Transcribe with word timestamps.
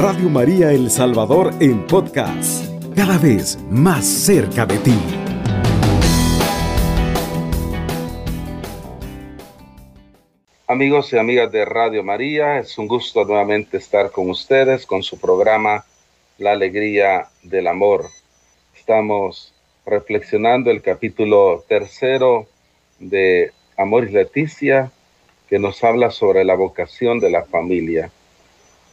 Radio 0.00 0.30
María 0.30 0.70
El 0.70 0.92
Salvador 0.92 1.52
en 1.58 1.84
podcast, 1.84 2.64
cada 2.94 3.18
vez 3.18 3.58
más 3.68 4.06
cerca 4.06 4.64
de 4.64 4.78
ti. 4.78 4.94
Amigos 10.68 11.12
y 11.12 11.18
amigas 11.18 11.50
de 11.50 11.64
Radio 11.64 12.04
María, 12.04 12.60
es 12.60 12.78
un 12.78 12.86
gusto 12.86 13.24
nuevamente 13.24 13.78
estar 13.78 14.12
con 14.12 14.30
ustedes 14.30 14.86
con 14.86 15.02
su 15.02 15.18
programa 15.18 15.84
La 16.38 16.52
Alegría 16.52 17.26
del 17.42 17.66
Amor. 17.66 18.06
Estamos 18.76 19.52
reflexionando 19.84 20.70
el 20.70 20.80
capítulo 20.80 21.64
tercero 21.68 22.46
de 23.00 23.50
Amor 23.76 24.08
y 24.08 24.12
Leticia, 24.12 24.92
que 25.48 25.58
nos 25.58 25.82
habla 25.82 26.12
sobre 26.12 26.44
la 26.44 26.54
vocación 26.54 27.18
de 27.18 27.30
la 27.30 27.42
familia. 27.42 28.12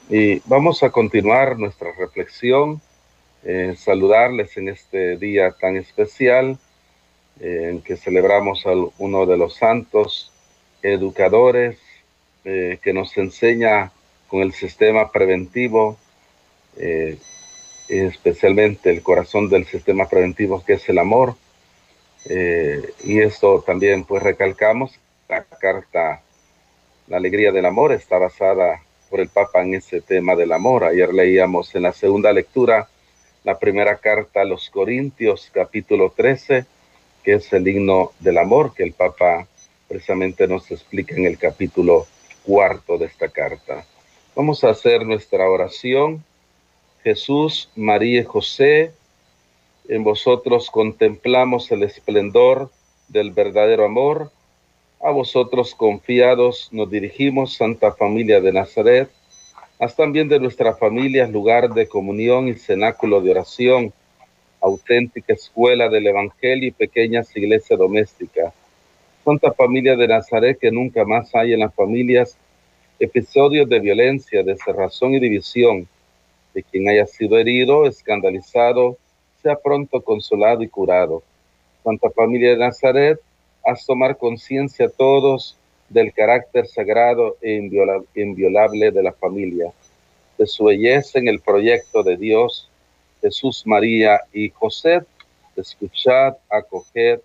Y 0.08 0.40
vamos 0.46 0.84
a 0.84 0.92
continuar 0.92 1.58
nuestra 1.58 1.92
reflexión, 1.92 2.80
eh, 3.44 3.74
saludarles 3.76 4.56
en 4.56 4.70
este 4.70 5.18
día 5.18 5.52
tan 5.60 5.78
especial 5.78 6.60
eh, 7.40 7.70
en 7.72 7.82
que 7.82 7.98
celebramos 7.98 8.68
a 8.68 8.74
uno 9.00 9.26
de 9.26 9.38
los 9.38 9.56
santos 9.56 10.32
educadores 10.84 11.80
eh, 12.44 12.78
que 12.84 12.94
nos 12.94 13.18
enseña 13.18 13.92
con 14.28 14.42
el 14.42 14.54
sistema 14.54 15.12
preventivo, 15.12 15.98
especialmente 17.88 18.92
el 18.92 19.02
corazón 19.02 19.50
del 19.50 19.66
sistema 19.66 20.08
preventivo 20.08 20.64
que 20.64 20.74
es 20.74 20.88
el 20.90 21.00
amor. 21.00 21.36
y 22.26 23.20
esto 23.22 23.64
también 23.66 24.04
pues 24.04 24.22
recalcamos, 24.22 25.00
la 25.30 25.44
carta 25.44 26.22
La 27.08 27.18
alegría 27.18 27.52
del 27.52 27.66
amor 27.66 27.94
está 27.94 28.18
basada 28.18 28.85
el 29.20 29.30
Papa 29.30 29.64
en 29.64 29.76
ese 29.76 30.02
tema 30.02 30.36
del 30.36 30.52
amor. 30.52 30.84
Ayer 30.84 31.14
leíamos 31.14 31.74
en 31.76 31.84
la 31.84 31.94
segunda 31.94 32.32
lectura 32.34 32.88
la 33.44 33.60
primera 33.60 33.98
carta 33.98 34.42
a 34.42 34.46
los 34.46 34.70
Corintios, 34.70 35.50
capítulo 35.54 36.14
13, 36.16 36.66
que 37.24 37.34
es 37.34 37.54
el 37.54 37.68
himno 37.68 38.12
del 38.20 38.38
amor 38.38 38.74
que 38.74 38.84
el 38.84 38.94
Papa 38.94 39.48
precisamente 39.88 40.48
nos 40.48 40.70
explica 40.72 41.16
en 41.16 41.26
el 41.26 41.38
capítulo 41.38 42.08
cuarto 42.44 42.98
de 42.98 43.06
esta 43.06 43.30
carta. 43.30 43.86
Vamos 44.36 44.64
a 44.64 44.70
hacer 44.70 45.06
nuestra 45.06 45.50
oración. 45.50 46.24
Jesús, 47.04 47.70
María 47.76 48.22
y 48.22 48.24
José, 48.24 48.94
en 49.88 50.04
vosotros 50.04 50.72
contemplamos 50.72 51.72
el 51.72 51.84
esplendor 51.84 52.72
del 53.08 53.32
verdadero 53.32 53.86
amor 53.86 54.32
a 55.02 55.12
vosotros 55.12 55.76
confiados 55.76 56.70
nos 56.72 56.90
dirigimos, 56.90 57.56
Santa 57.56 57.92
Familia 57.92 58.42
de 58.42 58.52
Nazaret. 58.52 59.10
Haz 59.80 59.96
también 59.96 60.30
de 60.30 60.40
nuestra 60.40 60.76
familia 60.76 61.28
lugar 61.28 61.74
de 61.74 61.88
comunión 61.88 62.48
y 62.48 62.54
cenáculo 62.56 63.22
de 63.22 63.32
oración, 63.32 63.94
auténtica 64.62 65.34
escuela 65.34 65.90
del 65.90 66.08
Evangelio 66.08 66.70
y 66.70 66.72
pequeñas 66.72 67.36
iglesia 67.36 67.76
doméstica. 67.78 68.54
Santa 69.24 69.52
Familia 69.54 69.96
de 69.96 70.08
Nazaret, 70.08 70.58
que 70.60 70.72
nunca 70.72 71.04
más 71.04 71.34
hay 71.36 71.54
en 71.54 71.60
las 71.60 71.74
familias 71.74 72.38
episodios 73.00 73.68
de 73.68 73.80
violencia, 73.80 74.44
de 74.44 74.56
cerrazón 74.56 75.14
y 75.14 75.20
división. 75.20 75.88
De 76.54 76.64
quien 76.64 76.88
haya 76.88 77.06
sido 77.06 77.38
herido, 77.38 77.86
escandalizado, 77.86 78.98
sea 79.44 79.58
pronto 79.58 80.02
consolado 80.02 80.64
y 80.64 80.70
curado. 80.70 81.22
Santa 81.84 82.10
Familia 82.12 82.52
de 82.52 82.58
Nazaret, 82.58 83.20
haz 83.66 83.86
tomar 83.86 84.18
conciencia 84.18 84.86
a 84.86 84.90
todos 84.90 85.58
del 85.90 86.14
carácter 86.14 86.68
sagrado 86.68 87.38
e 87.42 87.54
inviolable 88.16 88.92
de 88.92 89.04
la 89.04 89.14
familia, 89.14 89.72
de 90.38 90.48
su 90.48 90.66
belleza 90.66 91.20
en 91.20 91.28
el 91.28 91.40
proyecto 91.40 92.04
de 92.04 92.18
Dios, 92.18 92.70
Jesús, 93.22 93.64
María 93.66 94.22
y 94.34 94.50
José, 94.50 95.02
escuchad, 95.56 96.36
acoger 96.50 97.22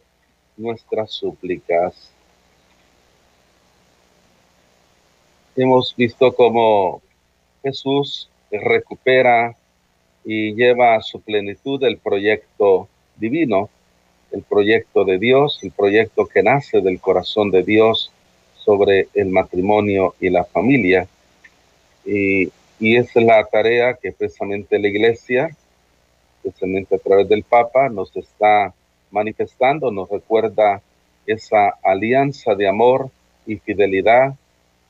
nuestras 0.56 1.12
súplicas. 1.12 2.10
Hemos 5.56 5.94
visto 5.96 6.34
cómo 6.34 7.02
Jesús 7.62 8.30
recupera 8.50 9.56
y 10.24 10.54
lleva 10.54 10.94
a 10.94 11.02
su 11.02 11.20
plenitud 11.20 11.82
el 11.82 11.98
proyecto 11.98 12.88
divino 13.16 13.68
el 14.32 14.42
proyecto 14.42 15.04
de 15.04 15.18
Dios, 15.18 15.58
el 15.62 15.72
proyecto 15.72 16.26
que 16.26 16.42
nace 16.42 16.80
del 16.80 17.00
corazón 17.00 17.50
de 17.50 17.62
Dios 17.62 18.12
sobre 18.56 19.08
el 19.14 19.28
matrimonio 19.28 20.14
y 20.20 20.30
la 20.30 20.44
familia. 20.44 21.08
Y, 22.04 22.50
esa 22.80 23.20
es 23.20 23.26
la 23.26 23.44
tarea 23.44 23.94
que 23.94 24.10
precisamente 24.10 24.78
la 24.78 24.88
iglesia, 24.88 25.54
precisamente 26.42 26.94
a 26.94 26.98
través 26.98 27.28
del 27.28 27.42
Papa, 27.42 27.90
nos 27.90 28.16
está 28.16 28.72
manifestando, 29.10 29.90
nos 29.90 30.08
recuerda 30.08 30.80
esa 31.26 31.74
alianza 31.82 32.54
de 32.54 32.66
amor 32.68 33.10
y 33.46 33.56
fidelidad 33.56 34.34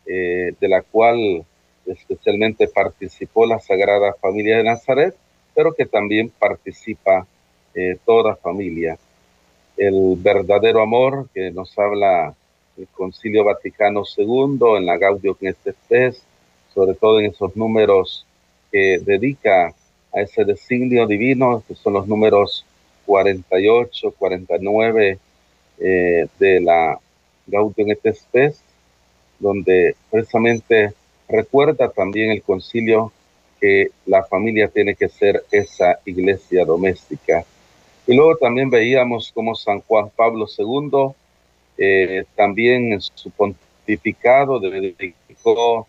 eh, 0.06 0.52
de 0.60 0.68
la 0.68 0.82
cual 0.82 1.44
especialmente 1.84 2.68
participó 2.68 3.44
la 3.44 3.58
Sagrada 3.58 4.14
Familia 4.20 4.58
de 4.58 4.64
Nazaret, 4.64 5.16
pero 5.54 5.74
que 5.74 5.86
también 5.86 6.30
participa 6.30 7.26
eh, 7.74 7.96
toda 8.04 8.36
familia 8.36 8.98
el 9.80 10.14
verdadero 10.18 10.82
amor 10.82 11.30
que 11.32 11.50
nos 11.50 11.76
habla 11.78 12.34
el 12.76 12.86
Concilio 12.88 13.44
Vaticano 13.44 14.02
II 14.14 14.76
en 14.76 14.84
la 14.84 14.98
Gaudio 14.98 15.34
Spes, 15.34 16.22
sobre 16.74 16.94
todo 16.94 17.18
en 17.18 17.30
esos 17.30 17.56
números 17.56 18.26
que 18.70 18.98
dedica 18.98 19.74
a 20.12 20.20
ese 20.20 20.44
designio 20.44 21.06
divino, 21.06 21.64
que 21.66 21.74
son 21.74 21.94
los 21.94 22.06
números 22.06 22.66
48, 23.06 24.14
49 24.18 25.18
eh, 25.78 26.26
de 26.38 26.60
la 26.60 26.98
Gaudio 27.46 27.86
Spes, 28.14 28.60
donde 29.38 29.96
precisamente 30.10 30.92
recuerda 31.26 31.88
también 31.88 32.32
el 32.32 32.42
concilio 32.42 33.12
que 33.58 33.92
la 34.04 34.24
familia 34.24 34.68
tiene 34.68 34.94
que 34.94 35.08
ser 35.08 35.42
esa 35.50 36.00
iglesia 36.04 36.66
doméstica 36.66 37.46
y 38.06 38.14
luego 38.14 38.36
también 38.36 38.70
veíamos 38.70 39.30
como 39.32 39.54
San 39.54 39.80
Juan 39.82 40.10
Pablo 40.14 40.46
II 40.46 41.14
eh, 41.82 42.24
también 42.36 42.92
en 42.92 43.00
su 43.00 43.30
pontificado 43.30 44.60
dedicó 44.60 45.86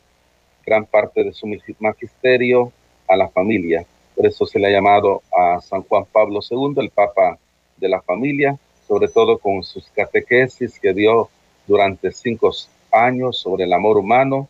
gran 0.65 0.85
parte 0.85 1.21
de 1.21 1.33
su 1.33 1.47
magisterio 1.79 2.71
a 3.09 3.17
la 3.17 3.27
familia. 3.27 3.85
Por 4.15 4.25
eso 4.25 4.45
se 4.45 4.57
le 4.57 4.67
ha 4.67 4.71
llamado 4.71 5.21
a 5.37 5.59
San 5.59 5.83
Juan 5.83 6.05
Pablo 6.09 6.39
II 6.49 6.75
el 6.77 6.91
Papa 6.91 7.37
de 7.75 7.89
la 7.89 8.01
familia, 8.01 8.57
sobre 8.87 9.09
todo 9.09 9.37
con 9.37 9.63
sus 9.63 9.89
catequesis 9.89 10.79
que 10.79 10.93
dio 10.93 11.29
durante 11.67 12.13
cinco 12.13 12.51
años 12.91 13.37
sobre 13.39 13.65
el 13.65 13.73
amor 13.73 13.97
humano 13.97 14.47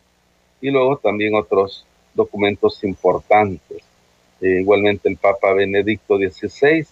y 0.60 0.70
luego 0.70 0.96
también 0.98 1.34
otros 1.34 1.84
documentos 2.14 2.84
importantes. 2.84 3.82
Eh, 4.40 4.60
igualmente 4.60 5.08
el 5.08 5.16
Papa 5.16 5.52
Benedicto 5.52 6.18
XVI 6.18 6.86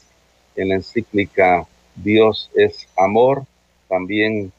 en 0.56 0.68
la 0.68 0.74
encíclica 0.76 1.66
Dios 1.94 2.50
es 2.54 2.88
amor, 2.96 3.44
también 3.88 4.52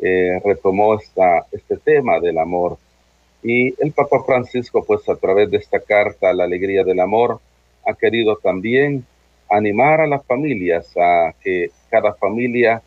eh, 0.00 0.40
retomó 0.44 0.94
esta, 0.94 1.46
este 1.52 1.76
tema 1.76 2.20
del 2.20 2.38
amor. 2.38 2.78
Y 3.42 3.74
el 3.82 3.92
Papa 3.92 4.24
Francisco, 4.24 4.84
pues 4.84 5.08
a 5.08 5.16
través 5.16 5.50
de 5.50 5.58
esta 5.58 5.80
carta, 5.80 6.32
La 6.32 6.44
Alegría 6.44 6.84
del 6.84 7.00
Amor, 7.00 7.40
ha 7.86 7.94
querido 7.94 8.36
también 8.36 9.04
animar 9.48 10.00
a 10.00 10.06
las 10.06 10.24
familias 10.24 10.96
a 10.96 11.34
que 11.42 11.70
cada 11.90 12.14
familia 12.14 12.82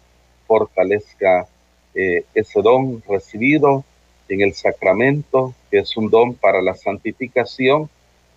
fortalezca 0.46 1.48
eh, 1.96 2.24
ese 2.34 2.62
don 2.62 3.02
recibido 3.08 3.84
en 4.30 4.42
el 4.42 4.54
sacramento, 4.54 5.54
que 5.70 5.80
es 5.80 5.98
un 5.98 6.10
don 6.10 6.36
para 6.36 6.62
la 6.62 6.76
santificación 6.76 7.90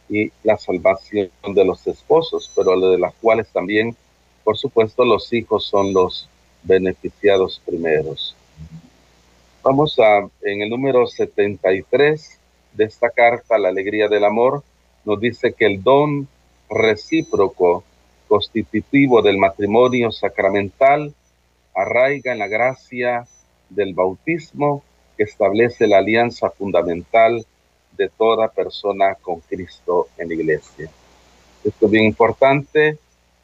y 0.09 0.31
la 0.43 0.57
salvación 0.57 1.31
de 1.55 1.65
los 1.65 1.87
esposos, 1.87 2.51
pero 2.55 2.79
de 2.91 2.99
las 2.99 3.15
cuales 3.15 3.49
también 3.53 3.97
por 4.45 4.59
supuesto, 4.59 5.05
los 5.05 5.33
hijos 5.33 5.65
son 5.67 5.93
los 5.93 6.29
beneficiados 6.63 7.61
primeros. 7.65 8.37
Vamos 9.63 9.99
a, 9.99 10.29
en 10.43 10.63
el 10.63 10.69
número 10.69 11.07
73 11.07 12.39
de 12.75 12.85
esta 12.85 13.11
carta, 13.11 13.59
La 13.59 13.71
Alegría 13.71 14.09
del 14.09 14.25
Amor, 14.25 14.63
nos 15.05 15.19
dice 15.21 15.53
que 15.53 15.67
el 15.67 15.83
don 15.83 16.29
recíproco 16.69 17.85
constitutivo 18.29 19.23
del 19.23 19.39
matrimonio 19.39 20.13
sacramental 20.13 21.15
arraiga 21.75 22.33
en 22.33 22.39
la 22.39 22.49
gracia 22.49 23.27
del 23.71 23.95
bautismo 23.95 24.83
que 25.17 25.25
establece 25.25 25.87
la 25.87 25.99
alianza 25.99 26.51
fundamental 26.51 27.45
de 27.97 28.09
toda 28.09 28.49
persona 28.49 29.15
con 29.15 29.41
Cristo 29.41 30.09
en 30.19 30.29
la 30.29 30.35
iglesia. 30.35 30.91
Esto 31.63 31.87
es 31.87 31.91
bien 31.91 32.05
importante. 32.05 32.99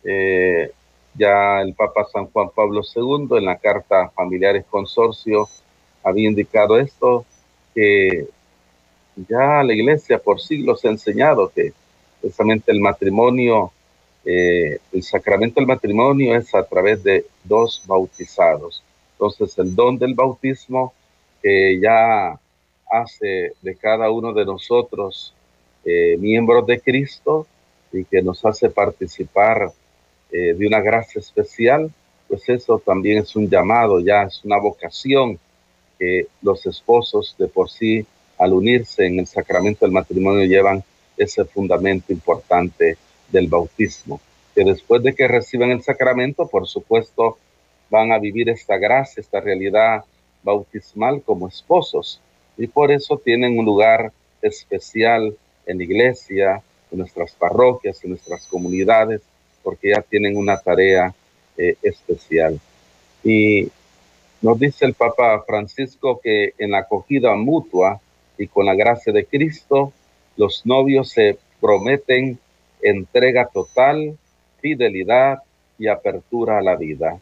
Eh, 0.05 0.73
ya 1.15 1.61
el 1.61 1.75
Papa 1.75 2.07
San 2.12 2.27
Juan 2.27 2.51
Pablo 2.55 2.83
II 2.95 3.39
en 3.39 3.45
la 3.45 3.57
Carta 3.57 4.11
Familiares 4.11 4.65
Consorcio 4.71 5.49
había 6.03 6.29
indicado 6.29 6.79
esto, 6.79 7.25
que 7.75 8.27
ya 9.29 9.62
la 9.62 9.75
Iglesia 9.75 10.19
por 10.19 10.41
siglos 10.41 10.85
ha 10.85 10.89
enseñado 10.89 11.51
que 11.55 11.73
Precisamente 12.21 12.71
el 12.71 12.81
matrimonio, 12.81 13.73
eh, 14.25 14.79
el 14.93 15.03
sacramento 15.03 15.59
del 15.59 15.67
matrimonio 15.67 16.37
es 16.37 16.55
a 16.55 16.62
través 16.65 17.03
de 17.03 17.25
dos 17.45 17.83
bautizados. 17.87 18.83
Entonces 19.12 19.59
el 19.59 19.75
don 19.75 19.99
del 19.99 20.15
bautismo 20.15 20.93
que 21.43 21.81
ya 21.81 22.39
hace 22.91 23.55
de 23.62 23.77
cada 23.77 24.11
uno 24.11 24.33
de 24.35 24.45
nosotros 24.45 25.33
eh, 25.85 26.17
miembros 26.19 26.67
de 26.67 26.81
Cristo 26.81 27.47
y 27.93 28.05
que 28.05 28.21
nos 28.21 28.45
hace 28.45 28.69
participar 28.69 29.73
eh, 30.32 30.55
de 30.55 30.67
una 30.67 30.81
gracia 30.81 31.19
especial, 31.19 31.91
pues 32.29 32.49
eso 32.49 32.81
también 32.85 33.19
es 33.19 33.35
un 33.35 33.49
llamado, 33.49 34.00
ya 34.00 34.23
es 34.23 34.44
una 34.44 34.59
vocación 34.59 35.38
que 35.99 36.29
los 36.43 36.65
esposos 36.67 37.35
de 37.38 37.49
por 37.49 37.69
sí, 37.69 38.06
al 38.38 38.53
unirse 38.53 39.06
en 39.06 39.19
el 39.19 39.27
sacramento 39.27 39.85
del 39.85 39.93
matrimonio, 39.93 40.47
llevan 40.47 40.82
ese 41.17 41.44
fundamento 41.44 42.12
importante 42.12 42.97
del 43.31 43.49
bautismo, 43.49 44.21
que 44.55 44.65
después 44.65 45.03
de 45.03 45.15
que 45.15 45.29
reciban 45.29 45.71
el 45.71 45.82
sacramento, 45.82 46.47
por 46.47 46.67
supuesto, 46.67 47.38
van 47.91 48.12
a 48.12 48.19
vivir 48.19 48.49
esta 48.49 48.79
gracia, 48.79 49.21
esta 49.21 49.41
realidad 49.41 50.05
bautismal 50.43 51.23
como 51.23 51.49
esposos, 51.49 52.21
y 52.56 52.67
por 52.67 52.93
eso 52.93 53.19
tienen 53.19 53.59
un 53.59 53.65
lugar 53.65 54.12
especial 54.41 55.37
en 55.67 55.79
la 55.79 55.85
iglesia, 55.85 56.62
en 56.91 56.99
nuestras 56.99 57.33
parroquias, 57.33 58.03
en 58.05 58.11
nuestras 58.11 58.47
comunidades, 58.47 59.23
porque 59.62 59.91
ya 59.91 60.03
tienen 60.03 60.37
una 60.37 60.59
tarea 60.59 61.15
eh, 61.57 61.77
especial. 61.83 62.59
Y 63.23 63.69
nos 64.41 64.59
dice 64.59 64.87
el 64.87 64.95
Papa 64.95 65.43
Francisco 65.47 66.21
que 66.23 66.55
en 66.59 66.71
la 66.71 66.79
acogida 66.79 67.35
mutua 67.35 68.01
y 68.39 68.47
con 68.47 68.67
la 68.67 68.75
gracia 68.75 69.12
de 69.12 69.27
Cristo, 69.27 69.93
los 70.37 70.65
novios 70.65 71.11
se 71.11 71.39
prometen 71.61 72.39
entrega 72.83 73.51
total, 73.53 74.17
fidelidad 74.61 75.43
y 75.79 75.89
apertura 75.89 76.59
a 76.59 76.62
la 76.62 76.77
vida. 76.77 77.21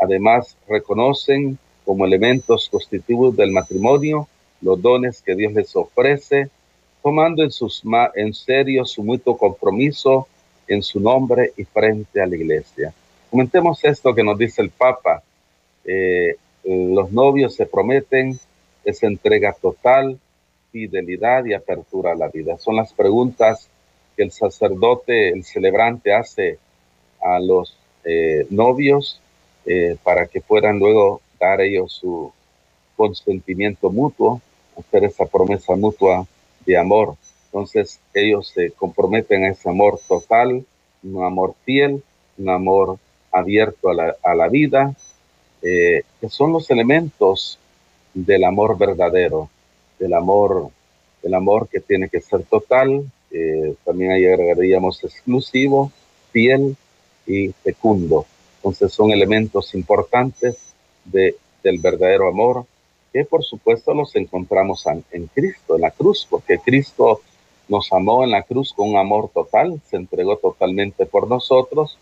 Además, 0.00 0.56
reconocen 0.66 1.58
como 1.84 2.06
elementos 2.06 2.68
constitutivos 2.70 3.36
del 3.36 3.50
matrimonio 3.50 4.28
los 4.60 4.80
dones 4.80 5.22
que 5.22 5.34
Dios 5.34 5.52
les 5.52 5.74
ofrece, 5.76 6.48
tomando 7.02 7.42
en, 7.42 7.50
sus 7.50 7.82
en 8.14 8.34
serio 8.34 8.84
su 8.84 9.02
mutuo 9.02 9.36
compromiso 9.36 10.26
en 10.68 10.82
su 10.82 11.00
nombre 11.00 11.52
y 11.56 11.64
frente 11.64 12.20
a 12.20 12.26
la 12.26 12.36
iglesia. 12.36 12.92
Comentemos 13.30 13.82
esto 13.84 14.14
que 14.14 14.22
nos 14.22 14.38
dice 14.38 14.62
el 14.62 14.70
Papa. 14.70 15.22
Eh, 15.84 16.36
los 16.64 17.10
novios 17.12 17.54
se 17.54 17.66
prometen 17.66 18.38
esa 18.84 19.06
entrega 19.06 19.54
total, 19.60 20.18
fidelidad 20.70 21.44
y 21.44 21.54
apertura 21.54 22.12
a 22.12 22.16
la 22.16 22.28
vida. 22.28 22.58
Son 22.58 22.76
las 22.76 22.92
preguntas 22.92 23.68
que 24.16 24.22
el 24.22 24.30
sacerdote, 24.30 25.30
el 25.30 25.44
celebrante 25.44 26.12
hace 26.12 26.58
a 27.22 27.38
los 27.38 27.76
eh, 28.04 28.46
novios 28.50 29.20
eh, 29.66 29.96
para 30.02 30.26
que 30.26 30.40
puedan 30.40 30.78
luego 30.78 31.20
dar 31.38 31.60
ellos 31.60 31.92
su 31.92 32.32
consentimiento 32.96 33.90
mutuo, 33.90 34.40
hacer 34.78 35.04
esa 35.04 35.26
promesa 35.26 35.76
mutua 35.76 36.26
de 36.64 36.76
amor. 36.76 37.16
Entonces 37.48 38.00
ellos 38.12 38.48
se 38.48 38.70
comprometen 38.72 39.44
a 39.44 39.50
ese 39.50 39.68
amor 39.68 39.98
total, 40.06 40.64
un 41.02 41.24
amor 41.24 41.54
fiel, 41.64 42.02
un 42.36 42.50
amor 42.50 42.98
abierto 43.32 43.88
a 43.88 43.94
la, 43.94 44.16
a 44.22 44.34
la 44.34 44.48
vida, 44.48 44.94
eh, 45.62 46.02
que 46.20 46.28
son 46.28 46.52
los 46.52 46.70
elementos 46.70 47.58
del 48.14 48.44
amor 48.44 48.78
verdadero, 48.78 49.48
del 49.98 50.14
amor, 50.14 50.70
del 51.22 51.34
amor 51.34 51.68
que 51.68 51.80
tiene 51.80 52.08
que 52.08 52.20
ser 52.20 52.44
total, 52.44 53.10
eh, 53.30 53.74
también 53.84 54.12
ahí 54.12 54.26
agregaríamos 54.26 55.02
exclusivo, 55.02 55.90
fiel 56.30 56.76
y 57.26 57.48
fecundo. 57.48 58.26
Entonces 58.56 58.92
son 58.92 59.10
elementos 59.10 59.74
importantes 59.74 60.74
de, 61.04 61.36
del 61.62 61.78
verdadero 61.78 62.28
amor 62.28 62.66
que 63.12 63.24
por 63.24 63.42
supuesto 63.42 63.94
los 63.94 64.14
encontramos 64.16 64.84
en 65.10 65.26
Cristo, 65.28 65.76
en 65.76 65.82
la 65.82 65.90
cruz, 65.90 66.26
porque 66.28 66.58
Cristo 66.58 67.22
nos 67.68 67.92
amó 67.92 68.24
en 68.24 68.30
la 68.30 68.42
cruz 68.42 68.72
con 68.72 68.90
un 68.90 68.96
amor 68.96 69.30
total, 69.32 69.80
se 69.88 69.96
entregó 69.96 70.36
totalmente 70.36 71.06
por 71.06 71.28
nosotros. 71.28 71.98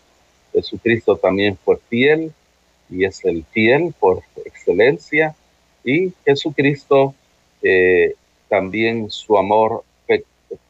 Jesucristo 0.53 1.17
también 1.17 1.57
fue 1.63 1.77
fiel 1.89 2.31
y 2.89 3.05
es 3.05 3.23
el 3.25 3.43
fiel 3.51 3.93
por 3.99 4.23
excelencia. 4.45 5.35
Y 5.83 6.13
Jesucristo 6.25 7.13
eh, 7.61 8.15
también 8.47 9.09
su 9.09 9.37
amor 9.37 9.83
eh, 10.07 10.23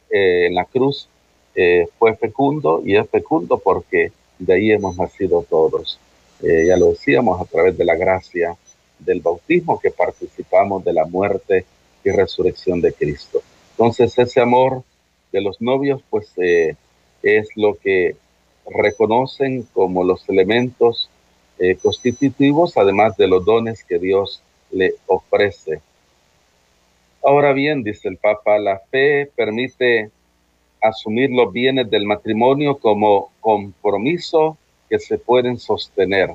en 0.09 0.55
la 0.55 0.65
cruz 0.65 1.07
eh, 1.53 1.87
fue 1.99 2.15
fecundo 2.15 2.81
y 2.83 2.95
es 2.95 3.07
fecundo 3.09 3.59
porque 3.59 4.11
de 4.39 4.53
ahí 4.53 4.71
hemos 4.71 4.97
nacido 4.97 5.45
todos. 5.47 5.99
ya 6.41 6.77
lo 6.77 6.91
decíamos 6.91 7.41
a 7.41 7.45
través 7.45 7.75
de 7.77 7.83
la 7.83 7.95
gracia 7.95 8.55
del 8.99 9.21
bautismo 9.21 9.79
que 9.79 9.89
participamos 9.89 10.83
de 10.85 10.93
la 10.93 11.05
muerte 11.05 11.65
y 12.03 12.09
resurrección 12.11 12.79
de 12.79 12.93
Cristo. 12.93 13.41
Entonces 13.77 14.17
ese 14.17 14.41
amor 14.41 14.83
de 15.31 15.39
los 15.39 15.61
novios 15.61 16.01
pues 16.09 16.33
eh, 16.37 16.75
es 17.21 17.47
lo 17.55 17.75
que 17.75 18.15
reconocen 18.65 19.67
como 19.71 20.03
los 20.03 20.27
elementos 20.27 21.11
eh, 21.59 21.75
constitutivos, 21.75 22.75
además 22.75 23.15
de 23.17 23.27
los 23.27 23.45
dones 23.45 23.83
que 23.83 23.99
Dios 23.99 24.41
le 24.71 24.95
ofrece. 25.05 25.79
Ahora 27.23 27.53
bien, 27.53 27.83
dice 27.83 28.07
el 28.09 28.17
Papa, 28.17 28.57
la 28.57 28.79
fe 28.89 29.29
permite 29.35 30.09
asumir 30.81 31.29
los 31.29 31.53
bienes 31.53 31.87
del 31.89 32.05
matrimonio 32.05 32.77
como 32.77 33.31
compromiso 33.41 34.57
que 34.89 34.97
se 34.97 35.19
pueden 35.19 35.59
sostener. 35.59 36.31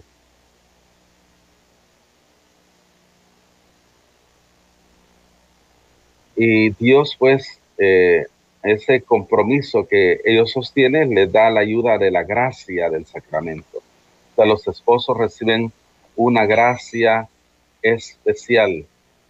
Y 6.45 6.71
Dios 6.71 7.15
pues 7.17 7.61
eh, 7.79 8.27
ese 8.65 9.03
compromiso 9.03 9.87
que 9.87 10.21
ellos 10.25 10.51
sostienen 10.51 11.15
les 11.15 11.31
da 11.31 11.51
la 11.51 11.61
ayuda 11.61 11.99
de 11.99 12.11
la 12.11 12.25
gracia 12.25 12.91
del 12.91 13.07
sacramento. 13.07 13.79
O 13.79 14.35
sea, 14.35 14.45
los 14.45 14.67
esposos 14.67 15.17
reciben 15.17 15.71
una 16.17 16.45
gracia 16.45 17.29
especial, 17.81 18.85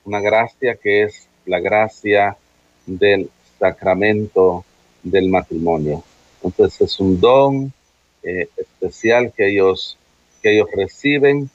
una 0.06 0.20
gracia 0.20 0.76
que 0.76 1.02
es 1.02 1.28
la 1.44 1.60
gracia 1.60 2.38
del 2.86 3.28
sacramento 3.58 4.64
del 5.02 5.28
matrimonio. 5.28 6.02
Entonces 6.42 6.80
es 6.80 6.98
un 6.98 7.20
don 7.20 7.74
eh, 8.22 8.48
especial 8.56 9.34
que 9.36 9.50
ellos, 9.50 9.98
que 10.42 10.54
ellos 10.54 10.68
reciben 10.74 11.50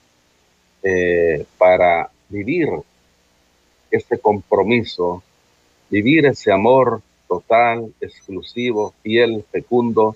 eh, 0.84 1.48
para 1.58 2.12
vivir 2.29 2.70
este 3.89 4.20
compromiso 4.20 5.24
vivir 5.89 6.25
ese 6.25 6.51
amor 6.51 7.01
total, 7.27 7.94
exclusivo, 8.01 8.94
fiel, 9.03 9.44
fecundo, 9.51 10.15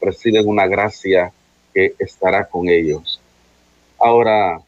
reciben 0.00 0.48
una 0.48 0.66
gracia 0.66 1.32
que 1.72 1.94
estará 1.98 2.44
con 2.46 2.68
ellos. 2.68 3.20
Ahora, 3.98 4.60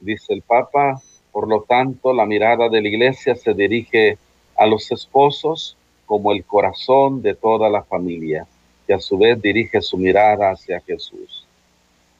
dice 0.00 0.34
el 0.34 0.42
Papa, 0.42 1.00
por 1.30 1.48
lo 1.48 1.62
tanto, 1.62 2.12
la 2.12 2.26
mirada 2.26 2.68
de 2.68 2.82
la 2.82 2.88
iglesia 2.88 3.34
se 3.34 3.54
dirige 3.54 4.18
a 4.56 4.66
los 4.66 4.90
esposos 4.92 5.76
como 6.04 6.32
el 6.32 6.44
corazón 6.44 7.22
de 7.22 7.34
toda 7.34 7.70
la 7.70 7.82
familia, 7.82 8.46
que 8.86 8.94
a 8.94 9.00
su 9.00 9.16
vez 9.16 9.40
dirige 9.40 9.80
su 9.80 9.96
mirada 9.96 10.50
hacia 10.50 10.80
Jesús. 10.80 11.46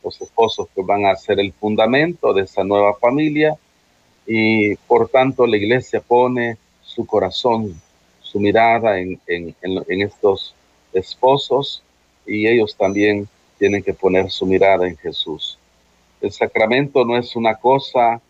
Los 0.02 0.20
esposos 0.20 0.68
que 0.74 0.82
van 0.82 1.04
a 1.06 1.14
ser 1.16 1.38
el 1.40 1.52
fundamento 1.52 2.32
de 2.32 2.42
esa 2.42 2.64
nueva 2.64 2.94
familia 2.94 3.54
y 4.26 4.76
por 4.76 5.08
tanto 5.08 5.46
la 5.46 5.56
iglesia 5.56 6.00
pone 6.00 6.56
su 6.94 7.06
corazón, 7.06 7.80
su 8.20 8.38
mirada 8.40 8.98
en, 8.98 9.18
estos 9.88 10.54
esposos 10.92 11.82
y 12.26 12.46
ellos 12.46 12.76
también 12.76 13.28
tienen 13.58 13.82
que 13.82 13.94
poner 13.94 14.30
su 14.30 14.46
mirada 14.46 14.86
en 14.86 14.96
Jesús. 14.96 15.58
El 16.20 16.32
sacramento 16.32 17.04
no 17.04 17.16
es 17.16 17.34
una 17.36 17.56
cosa 17.56 18.20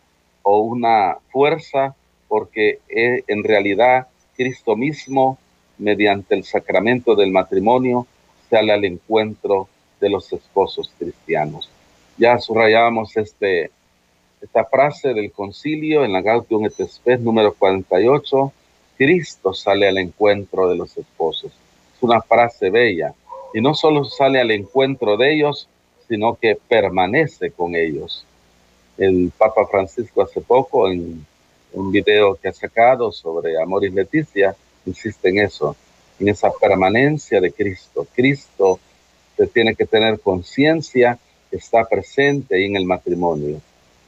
o 0.43 0.59
una 0.59 1.19
fuerza, 1.31 1.95
porque 2.29 2.81
eh, 2.89 3.23
en 3.27 3.45
realidad 3.45 4.07
Cristo 4.37 4.77
mismo, 4.77 5.39
mediante 5.79 6.35
el 6.35 6.45
sacramento 6.45 7.15
del 7.15 7.31
matrimonio, 7.31 8.07
sale 8.49 8.73
al 8.73 8.85
encuentro 8.85 9.69
de 10.01 10.11
los 10.11 10.33
esposos 10.33 10.93
cristianos. 10.99 11.71
Ya 12.17 12.39
subrayábamos 12.39 13.17
este, 13.17 13.71
esta 14.43 14.65
frase 14.65 15.15
del 15.15 15.31
concilio 15.31 16.05
en 16.05 16.13
la 16.13 16.21
Gaudium 16.21 16.67
et 16.67 16.75
Spes 16.75 17.21
número 17.21 17.55
48. 17.55 18.53
Cristo 18.99 19.55
sale 19.55 19.89
al 19.89 19.99
encuentro 19.99 20.69
de 20.69 20.77
los 20.77 20.97
esposos. 20.99 21.53
Es 21.97 22.03
una 22.03 22.21
frase 22.21 22.69
bella. 22.69 23.15
Y 23.55 23.61
no 23.61 23.75
solo 23.75 24.05
sale 24.05 24.41
al 24.41 24.51
encuentro 24.51 25.17
de 25.17 25.35
ellos, 25.35 25.69
sino 26.09 26.35
que 26.35 26.59
permanece 26.69 27.53
con 27.53 27.77
ellos. 27.77 28.27
El 28.99 29.33
Papa 29.37 29.67
Francisco 29.67 30.23
hace 30.23 30.41
poco, 30.41 30.91
en 30.91 31.25
un 31.73 31.93
video 31.93 32.35
que 32.35 32.49
ha 32.49 32.53
sacado 32.53 33.13
sobre 33.13 33.61
Amor 33.61 33.85
y 33.85 33.91
Leticia, 33.91 34.57
insiste 34.85 35.29
en 35.29 35.39
eso, 35.39 35.77
en 36.19 36.29
esa 36.29 36.51
permanencia 36.51 37.41
de 37.41 37.53
Cristo. 37.53 38.07
Cristo 38.13 38.81
se 39.37 39.47
tiene 39.47 39.75
que 39.77 39.87
tener 39.87 40.19
conciencia, 40.21 41.19
está 41.51 41.85
presente 41.85 42.67
en 42.67 42.77
el 42.77 42.85
matrimonio, 42.85 43.61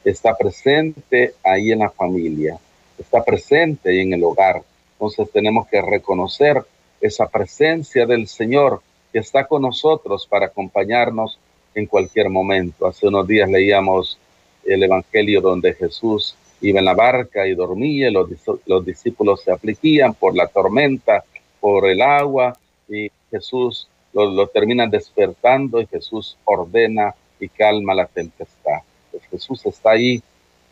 está 0.05 0.35
presente 0.37 1.33
ahí 1.43 1.71
en 1.71 1.79
la 1.79 1.89
familia, 1.89 2.57
está 2.97 3.23
presente 3.23 3.89
ahí 3.89 3.99
en 4.01 4.13
el 4.13 4.23
hogar. 4.23 4.61
Entonces 4.93 5.29
tenemos 5.31 5.67
que 5.67 5.81
reconocer 5.81 6.63
esa 7.01 7.27
presencia 7.27 8.05
del 8.05 8.27
Señor 8.27 8.81
que 9.11 9.19
está 9.19 9.45
con 9.47 9.63
nosotros 9.63 10.27
para 10.27 10.47
acompañarnos 10.47 11.39
en 11.73 11.87
cualquier 11.87 12.29
momento. 12.29 12.87
Hace 12.87 13.07
unos 13.07 13.27
días 13.27 13.49
leíamos 13.49 14.17
el 14.63 14.83
Evangelio 14.83 15.41
donde 15.41 15.73
Jesús 15.73 16.35
iba 16.61 16.79
en 16.79 16.85
la 16.85 16.93
barca 16.93 17.45
y 17.45 17.53
dormía, 17.53 18.09
los, 18.09 18.29
los 18.65 18.85
discípulos 18.85 19.41
se 19.41 19.51
afligían 19.51 20.13
por 20.13 20.35
la 20.35 20.47
tormenta, 20.47 21.23
por 21.59 21.87
el 21.87 22.01
agua, 22.01 22.57
y 22.87 23.11
Jesús 23.29 23.87
lo, 24.13 24.25
lo 24.31 24.47
termina 24.47 24.87
despertando 24.87 25.81
y 25.81 25.87
Jesús 25.87 26.37
ordena 26.45 27.13
y 27.39 27.49
calma 27.49 27.93
la 27.93 28.05
tempestad. 28.05 28.81
Jesús 29.29 29.65
está 29.65 29.91
ahí 29.91 30.21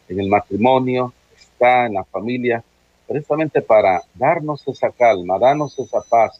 en 0.10 0.20
el 0.20 0.28
matrimonio, 0.28 1.14
está 1.36 1.86
en 1.86 1.94
la 1.94 2.04
familia, 2.04 2.64
precisamente 3.08 3.62
para 3.62 4.02
darnos 4.14 4.68
esa 4.68 4.90
calma, 4.92 5.40
darnos 5.40 5.78
esa 5.80 6.02
paz, 6.02 6.40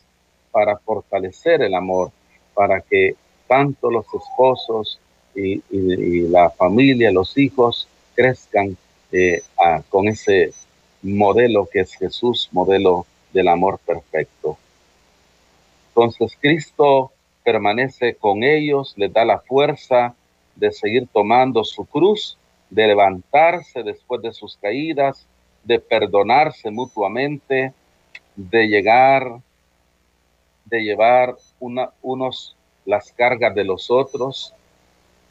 para 0.52 0.78
fortalecer 0.78 1.62
el 1.62 1.74
amor, 1.74 2.12
para 2.54 2.82
que 2.82 3.16
tanto 3.48 3.90
los 3.90 4.06
esposos 4.14 5.00
y, 5.36 5.62
la 6.30 6.50
familia, 6.52 7.12
los 7.12 7.38
hijos, 7.38 7.88
crezcan 8.16 8.78
eh, 9.12 9.42
con 9.90 10.08
ese 10.08 10.54
modelo 11.02 11.68
que 11.72 11.82
es 11.82 11.96
Jesús, 11.96 12.50
modelo 12.52 13.06
del 13.34 13.48
amor 13.48 13.80
perfecto. 13.80 14.58
Entonces 15.90 16.38
Cristo 16.40 17.12
permanece 17.44 18.16
con 18.16 18.44
ellos, 18.44 18.94
les 18.96 19.12
da 19.12 19.26
la 19.26 19.40
fuerza 19.40 20.16
de 20.56 20.72
seguir 20.72 21.08
tomando 21.12 21.64
su 21.64 21.86
cruz, 21.86 22.38
de 22.70 22.88
levantarse 22.88 23.84
después 23.84 24.22
de 24.22 24.34
sus 24.34 24.58
caídas, 24.58 25.28
de 25.64 25.80
perdonarse 25.80 26.72
mutuamente, 26.72 27.74
de 28.36 28.68
llegar, 28.68 29.40
de 30.66 30.82
llevar 30.82 31.36
una, 31.60 31.92
unos 32.02 32.56
las 32.86 33.12
cargas 33.12 33.54
de 33.56 33.64
los 33.64 33.90
otros. 33.90 34.54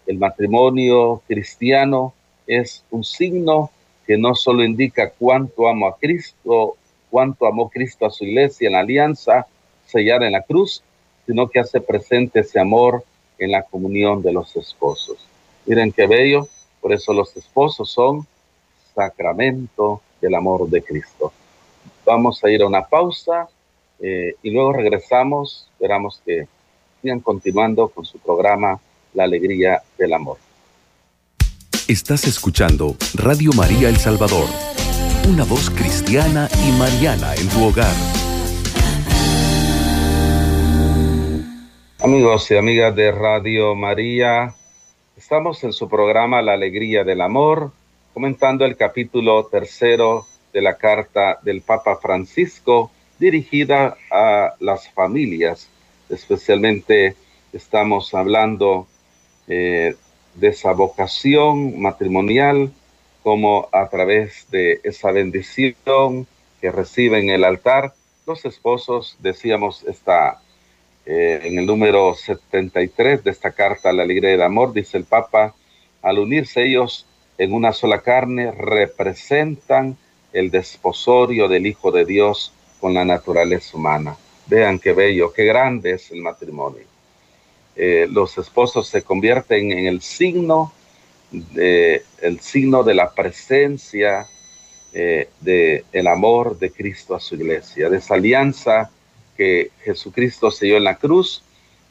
El 0.06 0.18
matrimonio 0.18 1.22
cristiano 1.26 2.14
es 2.46 2.84
un 2.90 3.04
signo 3.04 3.70
que 4.06 4.16
no 4.16 4.34
solo 4.34 4.64
indica 4.64 5.10
cuánto 5.10 5.68
amo 5.68 5.86
a 5.86 5.96
Cristo, 5.96 6.76
cuánto 7.10 7.46
amó 7.46 7.68
Cristo 7.68 8.06
a 8.06 8.10
su 8.10 8.24
iglesia 8.24 8.66
en 8.66 8.72
la 8.72 8.80
alianza 8.80 9.46
sellada 9.86 10.26
en 10.26 10.32
la 10.32 10.42
cruz, 10.42 10.82
sino 11.26 11.48
que 11.48 11.60
hace 11.60 11.80
presente 11.80 12.40
ese 12.40 12.58
amor 12.58 13.04
en 13.44 13.52
la 13.52 13.62
comunión 13.62 14.22
de 14.22 14.32
los 14.32 14.56
esposos. 14.56 15.18
Miren 15.66 15.92
qué 15.92 16.06
bello, 16.06 16.49
por 16.80 16.92
eso 16.92 17.12
los 17.12 17.37
esposos 17.37 17.90
son 17.90 18.26
sacramento 18.94 20.00
del 20.20 20.34
amor 20.34 20.68
de 20.68 20.82
Cristo. 20.82 21.32
Vamos 22.04 22.42
a 22.44 22.50
ir 22.50 22.62
a 22.62 22.66
una 22.66 22.82
pausa 22.82 23.49
eh, 24.00 24.34
y 24.42 24.50
luego 24.50 24.72
regresamos, 24.72 25.68
esperamos 25.72 26.20
que 26.25 26.46
sigan 27.00 27.20
continuando 27.20 27.88
con 27.88 28.04
su 28.04 28.18
programa 28.18 28.80
La 29.14 29.25
Alegría 29.25 29.82
del 29.99 30.12
Amor. 30.12 30.38
Estás 31.88 32.26
escuchando 32.26 32.96
Radio 33.14 33.50
María 33.52 33.88
El 33.88 33.96
Salvador, 33.96 34.46
una 35.28 35.44
voz 35.44 35.68
cristiana 35.70 36.49
y 36.66 36.72
mariana 36.78 37.34
en 37.34 37.49
tu 37.49 37.64
hogar. 37.64 38.21
Amigos 42.02 42.50
y 42.50 42.56
amigas 42.56 42.97
de 42.97 43.12
Radio 43.12 43.76
María, 43.76 44.56
estamos 45.16 45.62
en 45.62 45.73
su 45.73 45.88
programa 45.88 46.42
La 46.42 46.54
Alegría 46.54 47.04
del 47.04 47.21
Amor, 47.21 47.71
comentando 48.12 48.64
el 48.64 48.76
capítulo 48.76 49.47
tercero 49.47 50.26
de 50.52 50.62
la 50.62 50.78
carta 50.78 51.38
del 51.42 51.61
Papa 51.61 51.99
Francisco 52.02 52.90
dirigida 53.21 53.97
a 54.11 54.54
las 54.59 54.88
familias. 54.88 55.68
Especialmente 56.09 57.14
estamos 57.52 58.12
hablando 58.14 58.88
eh, 59.47 59.94
de 60.35 60.49
esa 60.49 60.73
vocación 60.73 61.80
matrimonial, 61.80 62.73
como 63.23 63.68
a 63.71 63.88
través 63.88 64.50
de 64.50 64.80
esa 64.82 65.12
bendición 65.12 66.26
que 66.61 66.73
reciben 66.73 67.30
en 67.30 67.37
el 67.37 67.44
altar, 67.44 67.94
los 68.26 68.44
esposos, 68.44 69.16
decíamos, 69.21 69.85
está 69.85 70.40
eh, 71.04 71.40
en 71.44 71.59
el 71.59 71.66
número 71.66 72.14
73 72.14 73.25
de 73.25 73.30
esta 73.30 73.50
carta 73.50 73.92
la 73.92 74.04
alegría 74.04 74.30
del 74.30 74.42
amor, 74.42 74.73
dice 74.73 74.99
el 74.99 75.04
Papa, 75.04 75.54
al 76.00 76.18
unirse 76.18 76.62
ellos 76.62 77.06
en 77.38 77.52
una 77.52 77.73
sola 77.73 78.02
carne, 78.02 78.52
representan 78.52 79.97
el 80.32 80.50
desposorio 80.50 81.49
del 81.49 81.66
Hijo 81.66 81.90
de 81.90 82.04
Dios 82.04 82.52
con 82.80 82.94
la 82.94 83.04
naturaleza 83.04 83.76
humana. 83.76 84.16
Vean 84.47 84.78
qué 84.78 84.92
bello, 84.92 85.32
qué 85.32 85.44
grande 85.44 85.92
es 85.92 86.11
el 86.11 86.21
matrimonio. 86.21 86.85
Eh, 87.75 88.06
los 88.11 88.37
esposos 88.38 88.87
se 88.87 89.02
convierten 89.02 89.73
en 89.73 89.87
el 89.87 90.02
signo 90.02 90.73
de, 91.30 92.02
el 92.21 92.40
signo 92.40 92.82
de 92.82 92.94
la 92.94 93.12
presencia 93.12 94.26
eh, 94.92 95.28
del 95.40 95.85
el 95.90 96.06
amor 96.06 96.59
de 96.59 96.71
Cristo 96.71 97.14
a 97.14 97.21
su 97.21 97.35
iglesia, 97.35 97.88
de 97.88 97.97
esa 97.97 98.14
alianza 98.14 98.90
que 99.42 99.72
Jesucristo 99.82 100.52
selló 100.52 100.76
en 100.76 100.84
la 100.84 100.94
cruz, 100.94 101.42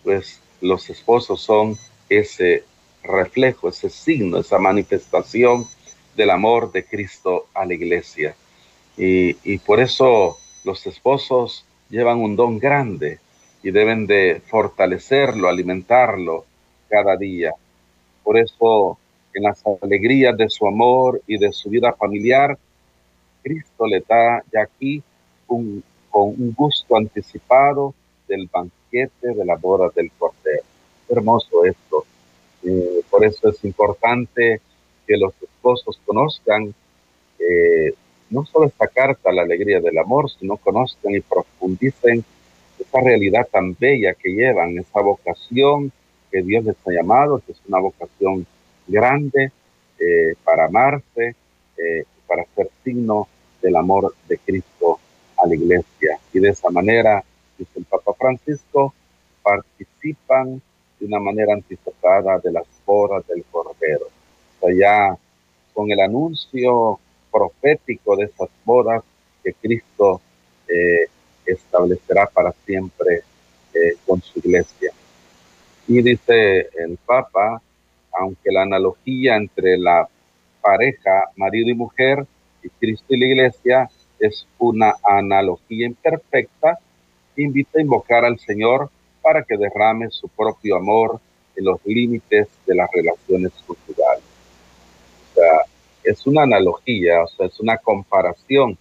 pues 0.06 0.40
los 0.62 0.90
esposos 0.90 1.42
son 1.42 1.78
ese 2.08 2.64
reflejo, 3.04 3.68
ese 3.68 3.90
signo, 3.90 4.38
esa 4.38 4.58
manifestación 4.58 5.66
del 6.16 6.30
amor 6.30 6.72
de 6.72 6.86
Cristo 6.86 7.48
a 7.54 7.66
la 7.66 7.74
iglesia. 7.74 8.36
Y, 8.96 9.36
y 9.44 9.58
por 9.58 9.82
eso 9.82 10.38
los 10.64 10.88
esposos 10.88 11.66
llevan 11.90 12.20
un 12.20 12.38
don 12.38 12.58
grande 12.58 13.20
y 13.64 13.72
deben 13.72 14.08
de 14.08 14.42
fortalecerlo, 14.48 15.50
alimentarlo 15.50 16.46
cada 16.88 17.18
día. 17.18 17.52
Por 18.24 18.38
eso, 18.38 18.98
en 19.34 19.44
las 19.44 19.62
alegrías 19.82 20.38
de 20.38 20.50
su 20.50 20.66
amor 20.66 21.22
y 21.28 21.38
de 21.38 21.52
su 21.52 21.70
vida 21.70 21.92
familiar, 21.92 22.58
Cristo 23.44 23.88
le 23.88 24.00
da 24.08 24.42
ya 24.54 24.62
aquí 24.62 25.04
un, 25.50 25.84
con 26.12 26.30
un 26.30 26.54
gusto 26.56 26.96
anticipado 26.96 27.96
del 28.28 28.48
banquete 28.52 29.34
de 29.34 29.46
la 29.46 29.56
boda 29.56 29.90
del 29.96 30.12
Cordero. 30.12 30.64
Hermoso 31.10 31.66
esto. 31.66 32.06
Eh, 32.64 33.02
por 33.10 33.26
eso 33.26 33.50
es 33.50 33.64
importante 33.64 34.62
que 35.08 35.18
los 35.18 35.34
esposos 35.42 36.00
conozcan 36.06 36.74
eh, 37.40 37.94
no 38.30 38.46
solo 38.46 38.68
esta 38.68 38.88
carta, 38.88 39.32
la 39.32 39.42
alegría 39.42 39.82
del 39.82 39.98
amor, 39.98 40.30
sino 40.32 40.58
conozcan 40.58 41.14
y 41.14 41.20
profundicen 41.20 42.24
esa 42.80 43.02
realidad 43.02 43.48
tan 43.52 43.76
bella 43.78 44.14
que 44.14 44.30
llevan, 44.30 44.78
esa 44.78 45.02
vocación 45.02 45.92
que 46.32 46.42
Dios 46.42 46.64
les 46.64 46.76
ha 46.86 46.92
llamado, 46.92 47.42
que 47.46 47.52
es 47.52 47.62
una 47.68 47.80
vocación 47.80 48.46
grande 48.88 49.52
eh, 50.00 50.36
para 50.44 50.66
amarse, 50.66 51.36
eh, 51.78 52.04
para 52.26 52.46
ser 52.56 52.70
signo 52.84 53.28
del 53.62 53.76
amor 53.76 54.16
de 54.28 54.38
Cristo 54.38 55.00
a 55.42 55.48
la 55.48 55.56
iglesia. 55.56 56.20
Y 56.34 56.40
de 56.40 56.50
esa 56.50 56.70
manera, 56.70 57.24
dice 57.58 57.72
el 57.80 57.86
Papa 57.86 58.14
Francisco, 58.14 58.94
participan 59.42 60.62
de 61.00 61.06
una 61.06 61.20
manera 61.20 61.54
anticipada 61.54 62.40
de 62.40 62.52
las 62.52 62.66
bodas 62.86 63.26
del 63.28 63.44
Cordero. 63.52 64.08
O 64.60 64.70
ya 64.70 65.18
con 65.74 65.92
el 65.92 66.00
anuncio 66.00 67.00
profético 67.32 68.16
de 68.16 68.26
esas 68.26 68.50
bodas 68.66 69.04
que 69.44 69.54
Cristo 69.54 70.22
eh, 70.68 71.08
establecerá 71.46 72.28
para 72.28 72.54
siempre 72.66 73.24
eh, 73.74 73.96
con 74.06 74.22
su 74.22 74.40
iglesia. 74.40 74.92
Y 75.88 76.02
dice 76.02 76.70
el 76.78 76.98
Papa, 77.06 77.62
aunque 78.14 78.52
la 78.52 78.64
analogía 78.64 79.36
entre 79.36 79.78
la 79.78 80.08
pareja, 80.62 81.30
marido 81.36 81.70
y 81.70 81.74
mujer, 81.74 82.26
y 82.64 82.70
Cristo 82.70 83.06
y 83.10 83.20
la 83.20 83.26
iglesia 83.26 83.90
es 84.22 84.48
una 84.60 84.96
analogía 85.04 85.88
imperfecta, 85.88 86.80
invita 87.36 87.80
a 87.80 87.82
invocar 87.82 88.24
al 88.24 88.40
Señor 88.40 88.90
para 89.22 89.44
que 89.44 89.58
derrame 89.58 90.10
su 90.12 90.30
propio 90.30 90.78
amor 90.78 91.20
en 91.56 91.66
los 91.66 91.80
límites 91.86 92.48
de 92.66 92.76
las 92.76 92.90
relaciones 92.92 93.52
culturales. 93.66 94.24
O 95.32 95.36
sea, 95.36 95.66
es 96.04 96.26
una 96.28 96.44
analogía, 96.44 97.24
o 97.24 97.28
sea, 97.28 97.48
es 97.48 97.60
una 97.60 97.78
comparación, 97.78 98.78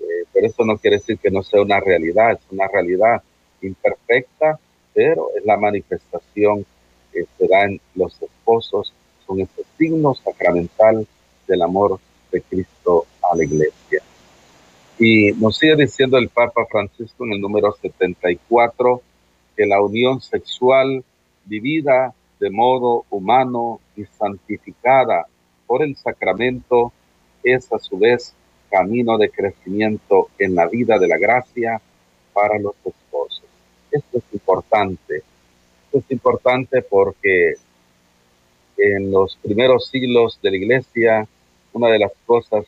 eh, 0.00 0.24
pero 0.32 0.46
eso 0.46 0.64
no 0.64 0.76
quiere 0.76 0.96
decir 0.96 1.18
que 1.18 1.30
no 1.30 1.42
sea 1.42 1.62
una 1.62 1.80
realidad, 1.80 2.32
es 2.32 2.40
una 2.50 2.66
realidad 2.66 3.22
imperfecta, 3.62 4.58
pero 4.92 5.28
es 5.36 5.44
la 5.44 5.56
manifestación 5.56 6.66
que 7.12 7.26
se 7.38 7.46
da 7.46 7.62
en 7.62 7.80
los 7.94 8.20
esposos, 8.20 8.92
son 9.26 9.40
ese 9.40 9.64
signo 9.78 10.14
sacramental 10.14 11.06
del 11.46 11.62
amor 11.62 12.00
de 12.32 12.42
Cristo 12.42 13.06
a 13.22 13.36
la 13.36 13.44
iglesia. 13.44 14.02
Y 15.06 15.32
nos 15.32 15.58
sigue 15.58 15.76
diciendo 15.76 16.16
el 16.16 16.30
Papa 16.30 16.64
Francisco 16.64 17.26
en 17.26 17.34
el 17.34 17.40
número 17.42 17.70
74 17.72 19.02
que 19.54 19.66
la 19.66 19.82
unión 19.82 20.22
sexual 20.22 21.04
vivida 21.44 22.14
de 22.40 22.48
modo 22.48 23.04
humano 23.10 23.80
y 23.98 24.06
santificada 24.06 25.26
por 25.66 25.82
el 25.82 25.94
sacramento 25.94 26.90
es 27.42 27.70
a 27.70 27.78
su 27.80 27.98
vez 27.98 28.32
camino 28.70 29.18
de 29.18 29.28
crecimiento 29.28 30.30
en 30.38 30.54
la 30.54 30.68
vida 30.68 30.98
de 30.98 31.08
la 31.08 31.18
gracia 31.18 31.82
para 32.32 32.58
los 32.58 32.74
esposos. 32.82 33.44
Esto 33.90 34.16
es 34.16 34.24
importante. 34.32 35.16
Esto 35.16 35.98
es 35.98 36.10
importante 36.12 36.80
porque 36.80 37.56
en 38.78 39.10
los 39.10 39.36
primeros 39.36 39.86
siglos 39.88 40.40
de 40.42 40.50
la 40.50 40.56
iglesia, 40.56 41.28
una 41.74 41.88
de 41.88 41.98
las 41.98 42.12
cosas 42.24 42.64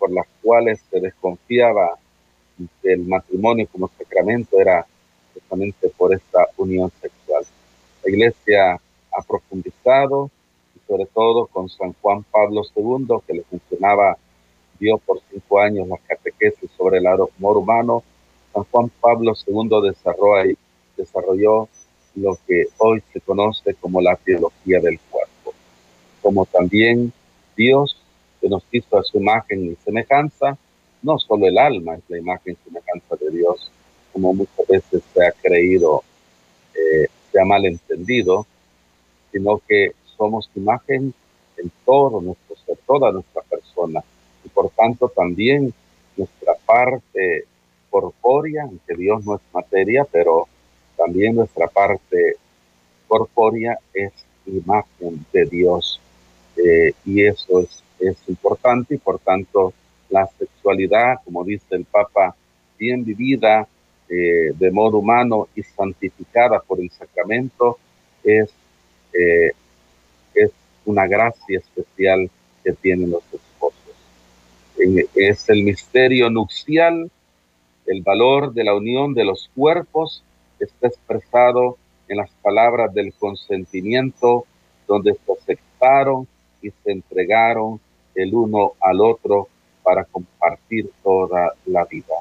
por 0.00 0.10
las 0.10 0.26
cuales 0.42 0.80
se 0.90 0.98
desconfiaba 0.98 1.98
del 2.82 3.06
matrimonio 3.06 3.68
como 3.70 3.90
sacramento 3.98 4.58
era 4.58 4.86
justamente 5.34 5.88
por 5.90 6.12
esta 6.14 6.46
unión 6.56 6.90
sexual. 7.00 7.44
La 8.02 8.10
iglesia 8.10 8.72
ha 8.72 9.22
profundizado, 9.22 10.30
y 10.74 10.80
sobre 10.88 11.04
todo 11.06 11.46
con 11.46 11.68
San 11.68 11.92
Juan 12.00 12.24
Pablo 12.24 12.62
II, 12.74 13.18
que 13.26 13.34
le 13.34 13.42
funcionaba, 13.42 14.16
dio 14.78 14.96
por 14.96 15.20
cinco 15.30 15.60
años 15.60 15.86
la 15.86 15.98
catequesis 15.98 16.70
sobre 16.76 16.98
el 16.98 17.06
amor 17.06 17.58
humano. 17.58 18.02
San 18.54 18.64
Juan 18.64 18.90
Pablo 19.00 19.34
II 19.46 19.92
desarrolló 20.96 21.68
lo 22.14 22.38
que 22.46 22.66
hoy 22.78 23.02
se 23.12 23.20
conoce 23.20 23.74
como 23.74 24.00
la 24.00 24.16
teología 24.16 24.80
del 24.80 24.98
cuerpo, 24.98 25.54
como 26.22 26.46
también 26.46 27.12
Dios 27.54 27.96
que 28.40 28.48
nos 28.48 28.62
hizo 28.72 28.98
a 28.98 29.02
su 29.02 29.18
imagen 29.18 29.66
y 29.66 29.76
semejanza, 29.84 30.56
no 31.02 31.18
solo 31.18 31.46
el 31.46 31.58
alma 31.58 31.96
es 31.96 32.02
la 32.08 32.18
imagen 32.18 32.54
y 32.54 32.64
semejanza 32.64 33.16
de 33.16 33.30
Dios, 33.30 33.70
como 34.12 34.34
muchas 34.34 34.66
veces 34.66 35.02
se 35.14 35.26
ha 35.26 35.32
creído, 35.32 36.02
eh, 36.74 37.06
se 37.30 37.40
ha 37.40 37.44
malentendido, 37.44 38.46
sino 39.32 39.60
que 39.66 39.92
somos 40.16 40.50
imagen 40.54 41.14
en 41.56 41.72
todo 41.84 42.20
nuestro 42.20 42.56
ser, 42.66 42.78
toda 42.86 43.12
nuestra 43.12 43.42
persona, 43.42 44.02
y 44.44 44.48
por 44.48 44.70
tanto 44.70 45.08
también 45.08 45.72
nuestra 46.16 46.54
parte 46.66 47.44
corpórea, 47.90 48.64
aunque 48.64 48.94
Dios 48.94 49.24
no 49.24 49.36
es 49.36 49.40
materia, 49.52 50.06
pero 50.10 50.48
también 50.96 51.34
nuestra 51.34 51.66
parte 51.66 52.36
corpórea 53.08 53.78
es 53.92 54.12
imagen 54.46 55.24
de 55.32 55.44
Dios. 55.46 56.00
Eh, 56.56 56.92
y 57.04 57.24
eso 57.24 57.60
es 57.60 57.82
es 58.00 58.16
importante 58.28 58.94
y 58.94 58.98
por 58.98 59.18
tanto 59.18 59.72
la 60.08 60.26
sexualidad, 60.38 61.18
como 61.24 61.44
dice 61.44 61.76
el 61.76 61.84
Papa, 61.84 62.34
bien 62.78 63.04
vivida 63.04 63.68
eh, 64.08 64.52
de 64.54 64.70
modo 64.72 64.98
humano 64.98 65.48
y 65.54 65.62
santificada 65.62 66.60
por 66.60 66.80
el 66.80 66.90
sacramento, 66.90 67.78
es, 68.24 68.50
eh, 69.12 69.52
es 70.34 70.50
una 70.84 71.06
gracia 71.06 71.58
especial 71.58 72.28
que 72.64 72.72
tienen 72.72 73.10
los 73.10 73.22
esposos. 73.32 73.76
es 75.14 75.48
el 75.48 75.62
misterio 75.62 76.30
nupcial, 76.30 77.10
el 77.86 78.02
valor 78.02 78.52
de 78.52 78.64
la 78.64 78.74
unión 78.74 79.14
de 79.14 79.24
los 79.24 79.50
cuerpos 79.54 80.22
está 80.58 80.88
expresado 80.88 81.76
en 82.08 82.16
las 82.16 82.30
palabras 82.42 82.92
del 82.92 83.12
consentimiento, 83.14 84.44
donde 84.86 85.14
se 85.14 85.32
aceptaron 85.32 86.26
y 86.62 86.70
se 86.70 86.92
entregaron 86.92 87.80
el 88.14 88.34
uno 88.34 88.72
al 88.80 89.00
otro 89.00 89.48
para 89.82 90.04
compartir 90.04 90.90
toda 91.02 91.54
la 91.66 91.84
vida. 91.84 92.14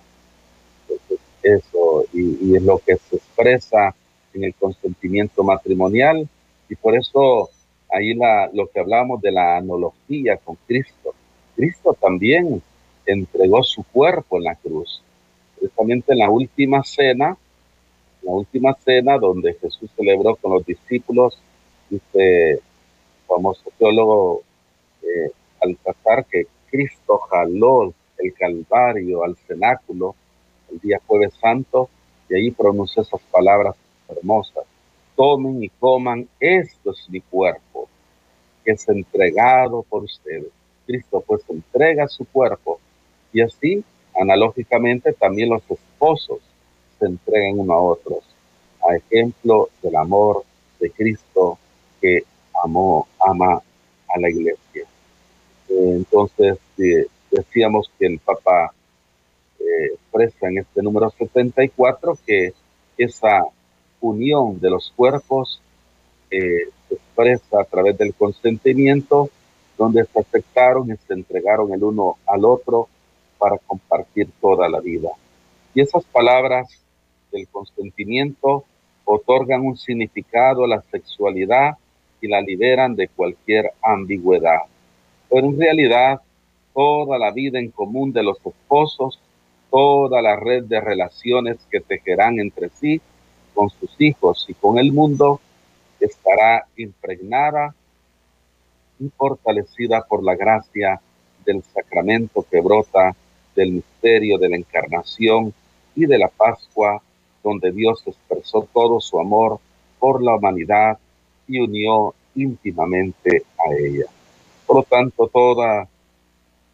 eso, 1.42 2.06
y, 2.14 2.56
es 2.56 2.64
lo 2.64 2.80
que 2.80 2.98
se 2.98 3.16
expresa 3.16 3.96
en 4.34 4.44
el 4.44 4.54
consentimiento 4.56 5.44
matrimonial, 5.44 6.28
y 6.70 6.76
por 6.76 6.96
eso 6.96 7.50
ahí 7.90 8.14
la, 8.14 8.50
lo 8.54 8.68
que 8.68 8.80
hablamos 8.80 9.22
de 9.22 9.32
la 9.32 9.58
analogía 9.58 10.38
con 10.38 10.58
Cristo. 10.68 11.14
Cristo 11.56 11.98
también 12.00 12.62
entregó 13.06 13.64
su 13.64 13.84
cuerpo 13.84 14.38
en 14.38 14.44
la 14.44 14.56
cruz, 14.56 15.02
precisamente 15.56 16.14
en 16.14 16.20
la 16.20 16.30
última 16.30 16.84
cena, 16.84 17.38
la 18.22 18.32
última 18.32 18.74
cena 18.84 19.18
donde 19.18 19.54
Jesús 19.56 19.90
celebró 19.96 20.36
con 20.36 20.54
los 20.54 20.66
discípulos, 20.66 21.40
dice 21.90 22.62
famoso 23.28 23.64
teólogo 23.78 24.42
eh, 25.04 25.32
al 25.62 25.78
tratar 25.78 26.26
que 26.26 26.48
Cristo 26.70 27.20
jaló 27.30 27.94
el 28.18 28.34
Calvario 28.34 29.24
al 29.24 29.36
cenáculo 29.48 30.16
el 30.72 30.80
día 30.80 31.00
jueves 31.06 31.34
santo 31.42 31.90
y 32.30 32.36
ahí 32.36 32.52
pronunció 32.52 33.02
esas 33.02 33.22
palabras 33.32 33.76
hermosas. 34.08 34.66
Tomen 35.16 35.64
y 35.64 35.70
coman, 35.70 36.28
esto 36.40 36.92
es 36.92 37.10
mi 37.10 37.22
cuerpo, 37.22 37.90
que 38.64 38.72
es 38.72 38.88
entregado 38.88 39.84
por 39.84 40.04
ustedes. 40.04 40.52
Cristo 40.86 41.24
pues 41.26 41.42
entrega 41.50 42.08
su 42.08 42.26
cuerpo 42.26 42.80
y 43.32 43.42
así, 43.42 43.84
analógicamente, 44.20 45.14
también 45.14 45.50
los 45.50 45.62
esposos 45.70 46.40
se 46.98 47.06
entregan 47.06 47.60
uno 47.60 47.74
a 47.74 47.82
otros, 47.82 48.24
a 48.88 48.96
ejemplo 48.96 49.70
del 49.82 49.96
amor 49.96 50.44
de 50.80 50.92
Cristo 50.92 51.58
que 52.02 52.24
amó, 52.64 53.08
ama 53.20 53.62
a 54.08 54.20
la 54.20 54.30
iglesia. 54.30 54.86
Entonces, 55.80 56.58
decíamos 57.32 57.90
que 57.98 58.08
el 58.08 58.20
Papa 58.20 58.74
eh, 59.60 59.94
expresa 59.94 60.50
en 60.50 60.58
este 60.58 60.82
número 60.82 61.10
74 61.10 62.18
que 62.26 62.54
esa 62.98 63.46
unión 64.02 64.60
de 64.60 64.70
los 64.72 64.92
cuerpos 64.96 65.62
eh, 66.32 66.70
expresa 66.90 67.62
a 67.62 67.64
través 67.64 67.98
del 67.98 68.14
consentimiento, 68.14 69.30
donde 69.78 70.04
se 70.04 70.20
aceptaron 70.20 70.92
y 70.92 70.98
se 71.08 71.14
entregaron 71.14 71.74
el 71.74 71.82
uno 71.82 72.18
al 72.28 72.44
otro 72.44 72.90
para 73.38 73.58
compartir 73.58 74.30
toda 74.42 74.68
la 74.68 74.82
vida. 74.82 75.10
Y 75.74 75.80
esas 75.80 76.04
palabras 76.04 76.68
del 77.32 77.48
consentimiento 77.48 78.66
otorgan 79.06 79.62
un 79.62 79.78
significado 79.78 80.66
a 80.66 80.68
la 80.68 80.82
sexualidad 80.92 81.78
y 82.20 82.28
la 82.28 82.42
liberan 82.42 82.98
de 82.98 83.08
cualquier 83.08 83.72
ambigüedad 83.82 84.64
pero 85.30 85.48
en 85.48 85.60
realidad 85.60 86.22
toda 86.74 87.18
la 87.18 87.32
vida 87.32 87.60
en 87.60 87.72
común 87.72 88.12
de 88.12 88.24
los 88.24 88.38
esposos, 88.46 89.20
toda 89.70 90.22
la 90.22 90.36
red 90.36 90.64
de 90.64 90.82
relaciones 90.82 91.58
que 91.70 91.80
tejerán 91.80 92.40
entre 92.40 92.70
sí, 92.70 93.02
con 93.54 93.70
sus 93.70 93.90
hijos 94.00 94.46
y 94.48 94.54
con 94.54 94.78
el 94.78 94.92
mundo, 94.92 95.42
estará 96.00 96.66
impregnada 96.78 97.76
y 99.00 99.10
fortalecida 99.10 100.02
por 100.08 100.24
la 100.24 100.36
gracia 100.36 101.02
del 101.46 101.64
sacramento 101.64 102.46
que 102.50 102.62
brota 102.62 103.16
del 103.56 103.74
misterio 103.74 104.38
de 104.38 104.50
la 104.50 104.56
encarnación 104.56 105.54
y 105.96 106.06
de 106.06 106.18
la 106.18 106.30
Pascua, 106.30 107.02
donde 107.44 107.72
Dios 107.72 108.04
expresó 108.06 108.68
todo 108.74 109.02
su 109.02 109.20
amor 109.20 109.60
por 110.00 110.24
la 110.24 110.36
humanidad 110.36 110.98
y 111.48 111.60
unió 111.60 112.14
íntimamente 112.36 113.44
a 113.58 113.74
ella. 113.74 114.06
Por 114.70 114.78
lo 114.78 114.84
tanto, 114.84 115.28
todas 115.34 115.88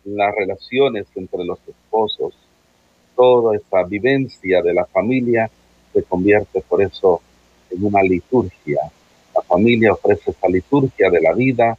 las 0.03 0.35
relaciones 0.35 1.05
entre 1.15 1.45
los 1.45 1.57
esposos, 1.65 2.33
toda 3.15 3.55
esa 3.55 3.83
vivencia 3.83 4.61
de 4.61 4.73
la 4.73 4.83
familia 4.83 5.49
se 5.93 6.03
convierte 6.03 6.59
por 6.59 6.81
eso 6.81 7.21
en 7.69 7.85
una 7.85 8.03
liturgia. 8.03 8.81
La 9.33 9.41
familia 9.43 9.93
ofrece 9.93 10.31
esa 10.31 10.49
liturgia 10.49 11.09
de 11.09 11.21
la 11.21 11.31
vida, 11.31 11.77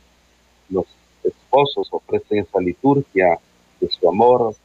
los 0.70 0.86
esposos 1.22 1.86
ofrecen 1.90 2.38
esa 2.38 2.60
liturgia 2.60 3.38
de 3.78 3.88
su 3.90 4.08
amor 4.08 4.56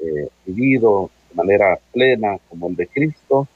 eh, 0.00 0.28
vivido 0.46 1.10
de 1.28 1.34
manera 1.34 1.78
plena 1.92 2.38
como 2.48 2.68
el 2.68 2.76
de 2.76 2.86
Cristo 2.86 3.46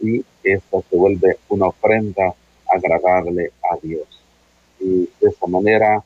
y 0.00 0.24
esta 0.42 0.80
se 0.80 0.96
vuelve 0.96 1.36
una 1.50 1.66
ofrenda 1.66 2.34
agradable 2.66 3.52
a 3.70 3.76
Dios. 3.76 4.08
Y 4.80 5.06
de 5.20 5.28
esa 5.28 5.46
manera 5.46 6.02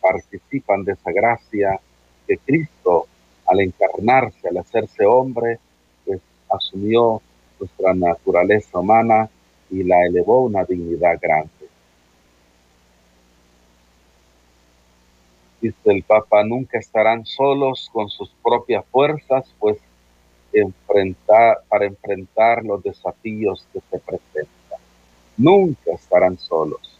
participan 0.00 0.84
de 0.84 0.92
esa 0.92 1.10
gracia 1.10 1.80
que 2.26 2.38
Cristo, 2.38 3.06
al 3.46 3.60
encarnarse, 3.60 4.48
al 4.48 4.58
hacerse 4.58 5.04
hombre, 5.06 5.58
pues 6.04 6.20
asumió 6.50 7.20
nuestra 7.58 7.94
naturaleza 7.94 8.78
humana 8.78 9.28
y 9.70 9.82
la 9.82 10.04
elevó 10.06 10.36
a 10.36 10.42
una 10.42 10.64
dignidad 10.64 11.18
grande. 11.20 11.50
Dice 15.60 15.76
el 15.86 16.04
Papa, 16.04 16.44
nunca 16.44 16.78
estarán 16.78 17.26
solos 17.26 17.90
con 17.92 18.08
sus 18.08 18.30
propias 18.42 18.84
fuerzas, 18.86 19.52
pues 19.58 19.78
enfrentar, 20.52 21.62
para 21.68 21.86
enfrentar 21.86 22.64
los 22.64 22.82
desafíos 22.82 23.66
que 23.72 23.80
se 23.90 23.98
presentan. 23.98 24.78
Nunca 25.36 25.92
estarán 25.94 26.38
solos 26.38 26.97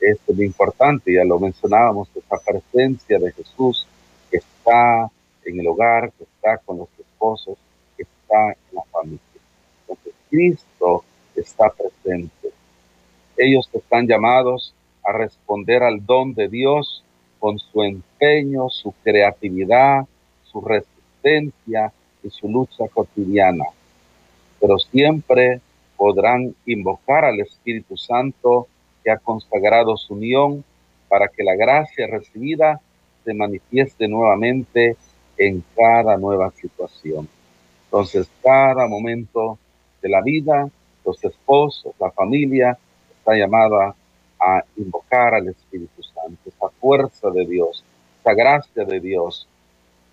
es 0.00 0.18
muy 0.28 0.46
importante, 0.46 1.12
ya 1.12 1.24
lo 1.24 1.38
mencionábamos, 1.38 2.08
esa 2.14 2.38
presencia 2.44 3.18
de 3.18 3.32
Jesús 3.32 3.86
que 4.30 4.38
está 4.38 5.10
en 5.44 5.60
el 5.60 5.66
hogar, 5.66 6.12
que 6.12 6.24
está 6.24 6.58
con 6.58 6.78
los 6.78 6.88
esposos 6.98 7.58
está 8.02 8.50
en 8.50 8.76
la 8.76 8.82
familia. 8.90 9.20
Porque 9.86 10.10
Cristo 10.28 11.04
está 11.34 11.70
presente. 11.70 12.50
Ellos 13.36 13.68
están 13.72 14.06
llamados 14.06 14.74
a 15.04 15.12
responder 15.12 15.82
al 15.82 16.04
don 16.04 16.34
de 16.34 16.48
Dios 16.48 17.04
con 17.38 17.58
su 17.58 17.82
empeño, 17.82 18.68
su 18.68 18.92
creatividad, 19.02 20.06
su 20.44 20.60
resistencia 20.60 21.92
y 22.22 22.30
su 22.30 22.48
lucha 22.48 22.86
cotidiana. 22.88 23.64
Pero 24.60 24.78
siempre 24.78 25.60
podrán 25.96 26.54
invocar 26.66 27.24
al 27.24 27.40
Espíritu 27.40 27.96
Santo 27.96 28.68
que 29.02 29.10
ha 29.10 29.18
consagrado 29.18 29.96
su 29.96 30.14
unión 30.14 30.64
para 31.08 31.28
que 31.28 31.42
la 31.42 31.54
gracia 31.54 32.06
recibida 32.06 32.80
se 33.24 33.34
manifieste 33.34 34.08
nuevamente 34.08 34.96
en 35.36 35.64
cada 35.76 36.16
nueva 36.16 36.50
situación. 36.52 37.28
Entonces, 37.84 38.28
cada 38.42 38.86
momento 38.86 39.58
de 40.00 40.08
la 40.08 40.22
vida, 40.22 40.68
los 41.04 41.22
esposos, 41.24 41.92
la 41.98 42.10
familia, 42.10 42.78
está 43.18 43.34
llamada 43.34 43.94
a 44.38 44.64
invocar 44.76 45.34
al 45.34 45.48
Espíritu 45.48 46.02
Santo, 46.02 46.38
esa 46.46 46.68
fuerza 46.80 47.30
de 47.30 47.46
Dios, 47.46 47.84
esa 48.20 48.34
gracia 48.34 48.84
de 48.84 49.00
Dios, 49.00 49.46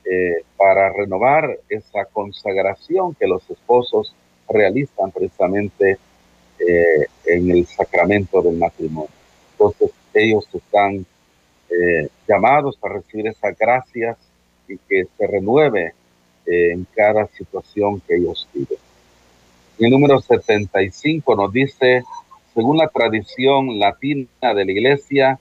eh, 0.10 0.44
para 0.58 0.92
renovar 0.92 1.60
esa 1.70 2.06
consagración 2.06 3.14
que 3.16 3.28
los 3.28 3.50
esposos 3.50 4.16
realizan 4.50 5.12
precisamente 5.12 5.98
eh, 6.60 7.06
en 7.26 7.52
el 7.52 7.66
sacramento 7.68 8.42
del 8.42 8.58
matrimonio. 8.58 9.10
Entonces 9.52 9.92
ellos 10.14 10.48
están 10.54 11.06
eh, 11.70 12.08
llamados 12.28 12.78
a 12.82 12.90
recibir 12.90 13.28
esas 13.28 13.58
gracias 13.58 14.18
y 14.68 14.78
que 14.78 15.06
se 15.18 15.28
renueve 15.28 15.94
eh, 16.46 16.72
en 16.72 16.88
cada 16.96 17.28
situación 17.28 18.02
que 18.02 18.16
ellos 18.16 18.48
viven. 18.54 18.78
El 19.80 19.92
número 19.92 20.20
75 20.20 21.36
nos 21.36 21.54
dice, 21.54 22.04
según 22.56 22.78
la 22.78 22.88
tradición 22.88 23.78
latina 23.78 24.28
de 24.42 24.66
la 24.66 24.72
iglesia, 24.72 25.40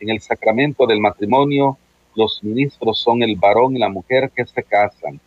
en 0.00 0.10
el 0.10 0.20
sacramento 0.20 0.86
del 0.86 1.00
matrimonio, 1.00 1.78
los 2.14 2.42
ministros 2.42 2.98
son 2.98 3.22
el 3.22 3.36
varón 3.36 3.76
y 3.76 3.78
la 3.78 3.88
mujer 3.88 4.30
que 4.34 4.44
se 4.46 4.62
casan, 4.62 5.20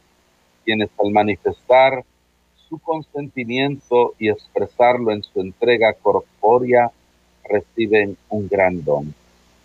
quienes 0.65 0.89
al 0.97 1.11
manifestar 1.11 2.03
su 2.69 2.77
consentimiento 2.79 4.13
y 4.19 4.29
expresarlo 4.29 5.11
en 5.11 5.23
su 5.23 5.41
entrega 5.41 5.93
corpórea, 5.93 6.91
reciben 7.43 8.15
un 8.29 8.47
gran 8.47 8.83
don. 8.83 9.13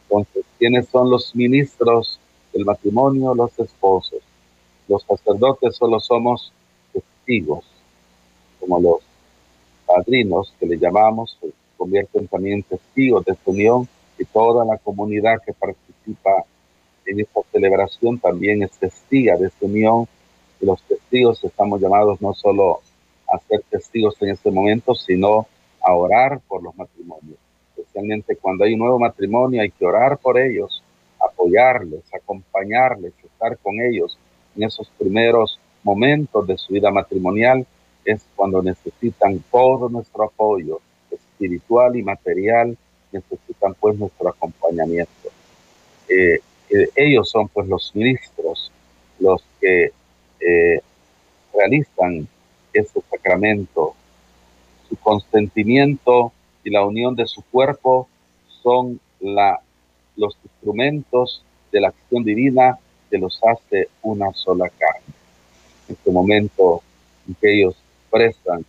Entonces, 0.04 0.44
¿quiénes 0.58 0.88
son 0.88 1.10
los 1.10 1.36
ministros 1.36 2.18
del 2.52 2.64
matrimonio? 2.64 3.34
Los 3.34 3.58
esposos. 3.58 4.20
Los 4.88 5.02
sacerdotes 5.02 5.76
solo 5.76 6.00
somos 6.00 6.52
testigos, 6.92 7.64
como 8.58 8.80
los 8.80 8.98
padrinos 9.86 10.52
que 10.58 10.66
le 10.66 10.78
llamamos, 10.78 11.36
se 11.40 11.52
convierten 11.76 12.26
también 12.28 12.62
testigos 12.62 13.24
de 13.24 13.32
esta 13.32 13.50
unión 13.50 13.88
y 14.18 14.24
toda 14.24 14.64
la 14.64 14.78
comunidad 14.78 15.42
que 15.44 15.52
participa 15.52 16.44
en 17.06 17.20
esta 17.20 17.40
celebración 17.52 18.18
también 18.18 18.62
es 18.62 18.70
testiga 18.72 19.36
de 19.36 19.48
esta 19.48 19.66
unión 19.66 20.08
y 20.60 20.66
los 20.66 20.80
testigos 20.82 21.42
estamos 21.44 21.80
llamados 21.80 22.20
no 22.22 22.32
solo 22.32 22.80
a 23.34 23.38
ser 23.48 23.62
testigos 23.68 24.20
en 24.22 24.30
este 24.30 24.50
momento, 24.50 24.94
sino 24.94 25.46
a 25.80 25.94
orar 25.94 26.40
por 26.48 26.62
los 26.62 26.74
matrimonios 26.76 27.38
especialmente 27.94 28.36
cuando 28.36 28.64
hay 28.64 28.74
un 28.74 28.80
nuevo 28.80 28.98
matrimonio, 28.98 29.62
hay 29.62 29.70
que 29.70 29.86
orar 29.86 30.18
por 30.18 30.38
ellos, 30.38 30.82
apoyarles, 31.20 32.02
acompañarles, 32.12 33.12
estar 33.22 33.56
con 33.58 33.80
ellos 33.80 34.18
en 34.56 34.64
esos 34.64 34.88
primeros 34.98 35.58
momentos 35.82 36.46
de 36.46 36.58
su 36.58 36.72
vida 36.72 36.90
matrimonial, 36.90 37.64
es 38.04 38.24
cuando 38.34 38.62
necesitan 38.62 39.42
todo 39.50 39.88
nuestro 39.88 40.24
apoyo 40.24 40.80
espiritual 41.10 41.96
y 41.96 42.02
material, 42.02 42.76
necesitan 43.12 43.74
pues 43.74 43.96
nuestro 43.96 44.28
acompañamiento. 44.28 45.30
Eh, 46.08 46.40
eh, 46.70 46.88
ellos 46.96 47.30
son 47.30 47.48
pues 47.48 47.68
los 47.68 47.94
ministros, 47.94 48.72
los 49.20 49.42
que 49.60 49.92
eh, 50.40 50.80
realizan 51.54 52.26
este 52.74 53.00
sacramento, 53.10 53.94
su 54.88 54.96
consentimiento 54.96 56.32
y 56.62 56.70
la 56.70 56.84
unión 56.84 57.14
de 57.14 57.26
su 57.26 57.42
cuerpo 57.42 58.08
son 58.62 59.00
los 60.16 60.36
instrumentos 60.42 61.42
de 61.72 61.80
la 61.80 61.88
acción 61.88 62.24
divina 62.24 62.78
que 63.10 63.18
los 63.18 63.40
hace 63.44 63.88
una 64.02 64.32
sola 64.32 64.68
carne. 64.70 65.14
En 65.88 65.94
este 65.94 66.10
momento 66.10 66.82
en 67.26 67.34
que 67.34 67.58
ellos 67.58 67.76
prestan 68.10 68.64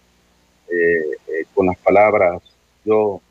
eh, 0.70 1.12
eh, 1.28 1.46
con 1.54 1.68
las 1.68 1.78
palabras, 1.78 2.42
yo, 2.84 3.22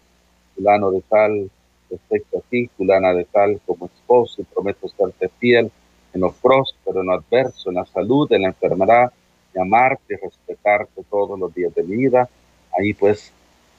fulano 0.54 0.90
de 0.90 1.00
tal, 1.02 1.50
respecto 1.90 2.38
a 2.38 2.40
ti, 2.48 2.68
fulana 2.76 3.12
de 3.12 3.24
tal, 3.24 3.60
como 3.66 3.86
esposo, 3.86 4.40
y 4.40 4.44
prometo 4.44 4.88
serte 4.88 5.28
fiel 5.40 5.70
en 6.12 6.20
lo 6.20 6.32
próspero, 6.32 7.00
en 7.00 7.06
lo 7.06 7.14
adverso, 7.14 7.70
en 7.70 7.76
la 7.76 7.86
salud, 7.86 8.30
en 8.32 8.42
la 8.42 8.48
enfermedad, 8.48 9.12
y 9.54 9.60
amarte 9.60 10.18
respetarte 10.22 11.02
todos 11.10 11.38
los 11.38 11.54
días 11.54 11.74
de 11.74 11.82
vida. 11.82 12.28
Ahí 12.76 12.92
pues 12.92 13.32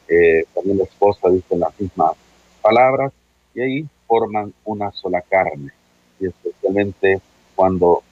eh, 0.08 0.46
también 0.54 0.78
la 0.78 0.84
esposa 0.86 1.30
dice 1.30 1.58
las 1.58 1.80
mismas 1.80 2.14
palabras 2.62 3.12
y 3.54 3.62
ahí 3.62 3.86
forman 4.08 4.54
una 4.64 4.92
sola 4.92 5.22
carne. 5.22 5.72
Y 6.20 6.28
especialmente 6.28 7.20
cuando 7.56 8.04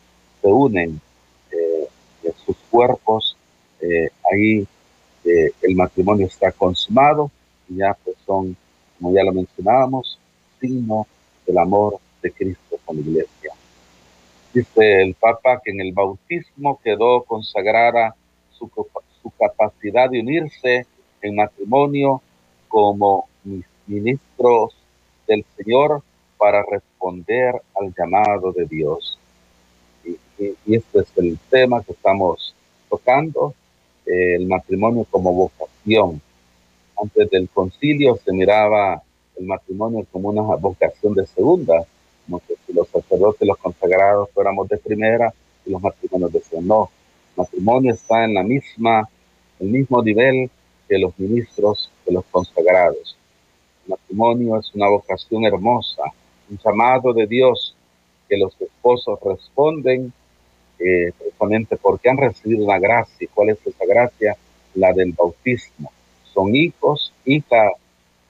se 0.42 0.48
unen 0.48 1.00
eh, 1.52 1.88
sus 2.46 2.58
cuerpos, 2.70 3.38
eh, 3.82 4.10
ahí 4.32 4.68
el 5.26 5.76
matrimonio 5.76 6.28
está 6.28 6.52
consumado 6.52 7.32
y 7.70 7.78
ya 7.78 7.96
pues 8.04 8.18
son, 8.26 8.58
como 8.98 9.14
ya 9.14 9.24
lo 9.24 9.32
mencionábamos, 9.32 10.20
signo 10.60 11.08
del 11.46 11.58
amor 11.58 11.98
de 12.22 12.32
Cristo 12.32 12.78
con 12.84 12.98
la 12.98 13.02
iglesia. 13.04 13.54
Dice 14.54 15.02
el 15.02 15.16
Papa 15.16 15.62
que 15.64 15.72
en 15.72 15.82
el 15.82 15.94
bautismo 15.94 16.80
quedó 16.84 17.24
consagrada 17.24 18.16
su, 18.52 18.70
su 19.22 19.32
capacidad 19.32 20.10
de 20.10 20.20
unirse 20.20 20.86
en 21.22 21.36
matrimonio 21.36 22.22
como 22.68 23.28
ministros 23.88 24.76
del 25.28 25.44
Señor 25.58 26.04
para 26.38 26.64
responder 26.70 27.56
al 27.76 27.94
llamado 27.98 28.52
de 28.52 28.66
Dios. 28.66 29.18
Y, 30.06 30.18
este 30.76 31.00
es 31.00 31.08
el 31.16 31.40
tema 31.50 31.82
que 31.82 31.94
estamos 31.94 32.54
tocando, 32.90 33.54
eh, 34.06 34.36
el 34.36 34.48
matrimonio 34.48 35.06
como 35.10 35.34
vocación. 35.34 36.22
Antes 37.02 37.30
del 37.30 37.50
concilio 37.50 38.18
se 38.18 38.32
miraba 38.34 39.02
el 39.38 39.46
matrimonio 39.46 40.06
como 40.12 40.30
una 40.30 40.42
vocación 40.56 41.14
de 41.14 41.26
segunda, 41.26 41.86
como 42.26 42.40
que 42.40 42.56
si 42.66 42.74
los 42.74 42.88
sacerdotes, 42.90 43.48
los 43.48 43.58
consagrados 43.58 44.30
fuéramos 44.34 44.68
de 44.70 44.78
primera 44.78 45.34
y 45.66 45.72
los 45.72 45.82
matrimonios 45.82 46.34
de 46.34 46.40
segunda. 46.42 46.76
No, 46.76 46.90
matrimonio 47.36 47.94
está 47.94 48.24
en 48.24 48.34
la 48.34 48.44
misma, 48.44 49.10
el 49.60 49.68
mismo 49.68 50.02
nivel 50.02 50.50
de 50.88 51.00
los 51.00 51.18
ministros, 51.18 51.92
de 52.06 52.14
los 52.14 52.26
consagrados. 52.26 53.18
Matrimonio 53.88 54.60
es 54.60 54.74
una 54.74 54.88
vocación 54.88 55.44
hermosa, 55.46 56.04
un 56.50 56.58
llamado 56.64 57.14
de 57.14 57.28
Dios 57.28 57.76
que 58.30 58.38
los 58.38 58.60
esposos 58.60 59.20
responden 59.24 60.14
eh, 60.80 61.12
precisamente 61.18 61.78
porque 61.78 62.10
han 62.10 62.18
recibido 62.18 62.66
una 62.66 62.80
gracia. 62.80 63.28
¿Cuál 63.34 63.50
es 63.50 63.58
esa 63.66 63.86
gracia? 63.86 64.36
La 64.76 64.92
del 64.94 65.14
bautismo. 65.14 65.92
Son 66.34 66.56
hijos, 66.56 67.14
hijas 67.26 67.74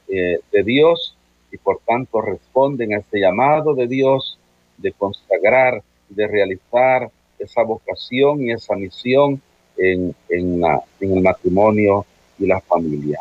eh, 0.08 0.40
de 0.52 0.64
Dios 0.64 1.13
y 1.54 1.58
por 1.60 1.80
tanto 1.86 2.20
responden 2.20 2.96
a 2.96 2.98
ese 2.98 3.20
llamado 3.20 3.76
de 3.76 3.88
Dios 3.88 4.40
de 4.78 4.92
consagrar, 4.92 5.84
de 6.10 6.28
realizar 6.28 7.10
esa 7.38 7.62
vocación 7.64 8.42
y 8.42 8.52
esa 8.52 8.76
misión 8.76 9.40
en, 9.78 10.16
en 10.30 10.64
el 11.00 11.22
matrimonio 11.22 12.06
y 12.40 12.48
la 12.48 12.60
familia. 12.60 13.20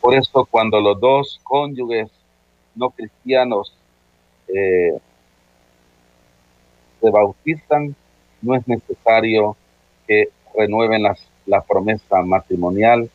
Por 0.00 0.14
eso 0.14 0.46
cuando 0.48 0.80
los 0.80 1.00
dos 1.00 1.40
cónyuges 1.42 2.08
no 2.76 2.90
cristianos 2.90 3.74
eh, 4.46 4.96
se 7.00 7.10
bautizan, 7.10 7.94
no 8.40 8.54
es 8.54 8.66
necesario 8.68 9.56
que 10.06 10.28
renueven 10.56 11.02
las, 11.02 11.20
la 11.46 11.60
promesa 11.60 12.22
matrimonial, 12.22 13.10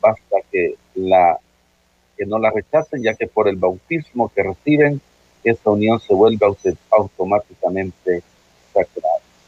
basta 0.00 0.36
que, 0.50 0.76
la, 0.94 1.38
que 2.22 2.26
no 2.26 2.38
la 2.38 2.52
rechacen, 2.52 3.02
ya 3.02 3.14
que 3.14 3.26
por 3.26 3.48
el 3.48 3.56
bautismo 3.56 4.28
que 4.32 4.44
reciben, 4.44 5.00
esa 5.42 5.70
unión 5.70 5.98
se 5.98 6.14
vuelve 6.14 6.46
automáticamente 6.88 8.22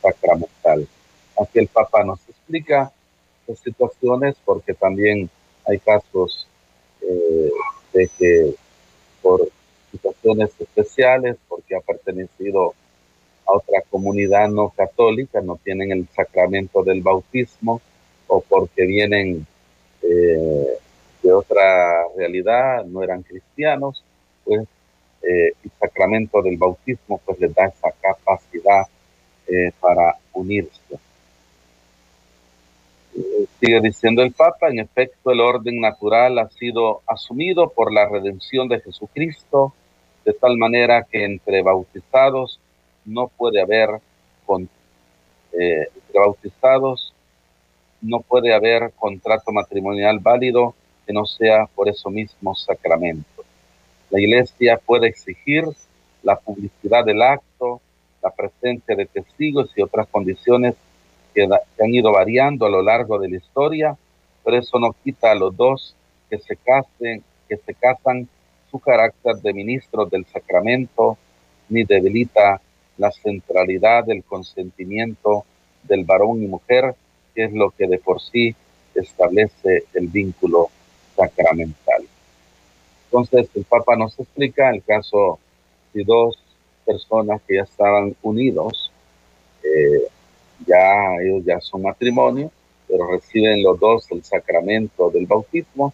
sacramental. 0.02 0.88
Aquí 1.40 1.60
el 1.60 1.68
Papa 1.68 2.02
nos 2.02 2.18
explica 2.28 2.90
situaciones 3.62 4.34
porque 4.44 4.74
también 4.74 5.30
hay 5.64 5.78
casos 5.78 6.48
eh, 7.00 7.50
de 7.92 8.10
que 8.18 8.54
por 9.22 9.48
situaciones 9.92 10.50
especiales, 10.58 11.36
porque 11.46 11.76
ha 11.76 11.80
pertenecido 11.80 12.74
a 13.46 13.52
otra 13.52 13.82
comunidad 13.88 14.48
no 14.48 14.70
católica, 14.70 15.40
no 15.40 15.60
tienen 15.62 15.92
el 15.92 16.08
sacramento 16.08 16.82
del 16.82 17.02
bautismo 17.02 17.80
o 18.26 18.40
porque 18.40 18.84
vienen 18.84 19.46
otra 21.34 22.06
realidad, 22.16 22.84
no 22.84 23.02
eran 23.02 23.22
cristianos, 23.22 24.02
pues 24.44 24.66
eh, 25.22 25.52
el 25.64 25.70
sacramento 25.80 26.42
del 26.42 26.56
bautismo 26.56 27.20
pues 27.24 27.38
les 27.40 27.54
da 27.54 27.66
esa 27.66 27.90
capacidad 28.00 28.86
eh, 29.46 29.72
para 29.80 30.16
unirse. 30.32 30.98
Sigue 33.60 33.80
diciendo 33.80 34.22
el 34.22 34.32
Papa, 34.32 34.68
en 34.68 34.80
efecto 34.80 35.30
el 35.30 35.40
orden 35.40 35.80
natural 35.80 36.38
ha 36.38 36.48
sido 36.48 37.02
asumido 37.06 37.70
por 37.70 37.92
la 37.92 38.08
redención 38.08 38.68
de 38.68 38.80
Jesucristo, 38.80 39.72
de 40.24 40.32
tal 40.32 40.56
manera 40.56 41.04
que 41.04 41.24
entre 41.24 41.62
bautizados 41.62 42.58
no 43.04 43.28
puede 43.28 43.60
haber, 43.60 44.00
eh, 45.52 45.88
entre 45.94 46.20
bautizados 46.20 47.14
no 48.00 48.20
puede 48.20 48.52
haber 48.52 48.92
contrato 48.92 49.52
matrimonial 49.52 50.18
válido 50.18 50.74
que 51.06 51.12
no 51.12 51.26
sea 51.26 51.66
por 51.74 51.88
eso 51.88 52.10
mismo 52.10 52.54
sacramento. 52.54 53.44
La 54.10 54.20
Iglesia 54.20 54.80
puede 54.84 55.08
exigir 55.08 55.64
la 56.22 56.36
publicidad 56.36 57.04
del 57.04 57.22
acto, 57.22 57.80
la 58.22 58.30
presencia 58.30 58.96
de 58.96 59.06
testigos 59.06 59.70
y 59.76 59.82
otras 59.82 60.08
condiciones 60.08 60.74
que, 61.34 61.42
han 61.44 61.94
ido 61.94 62.12
variando 62.12 62.66
a 62.66 62.70
lo 62.70 62.82
largo 62.82 63.18
de 63.18 63.28
la 63.28 63.36
historia, 63.36 63.96
pero 64.42 64.58
eso 64.58 64.78
no 64.78 64.94
quita 65.04 65.32
a 65.32 65.34
los 65.34 65.56
dos 65.56 65.94
que 66.30 66.38
se 66.38 66.56
casen, 66.56 67.22
que 67.48 67.56
se 67.56 67.74
casan 67.74 68.28
su 68.70 68.78
carácter 68.78 69.36
de 69.36 69.52
ministros 69.52 70.10
del 70.10 70.24
sacramento, 70.26 71.18
ni 71.68 71.84
debilita 71.84 72.60
la 72.96 73.10
centralidad 73.10 74.04
del 74.04 74.22
consentimiento 74.22 75.44
del 75.82 76.04
varón 76.04 76.42
y 76.42 76.46
mujer, 76.46 76.94
que 77.34 77.44
es 77.44 77.52
lo 77.52 77.70
que 77.70 77.86
de 77.86 77.98
por 77.98 78.20
sí 78.20 78.54
establece 78.94 79.84
el 79.92 80.06
vínculo 80.08 80.70
sacramental. 81.16 82.04
Entonces 83.06 83.48
el 83.54 83.64
Papa 83.64 83.96
nos 83.96 84.18
explica 84.18 84.70
el 84.70 84.82
caso 84.82 85.38
de 85.92 86.04
dos 86.04 86.38
personas 86.84 87.40
que 87.46 87.56
ya 87.56 87.62
estaban 87.62 88.16
unidos, 88.22 88.90
eh, 89.62 90.08
ya 90.66 91.14
ellos 91.22 91.44
ya 91.44 91.60
son 91.60 91.82
matrimonio, 91.82 92.50
pero 92.88 93.06
reciben 93.10 93.62
los 93.62 93.78
dos 93.78 94.10
el 94.10 94.24
sacramento 94.24 95.10
del 95.10 95.26
bautismo, 95.26 95.92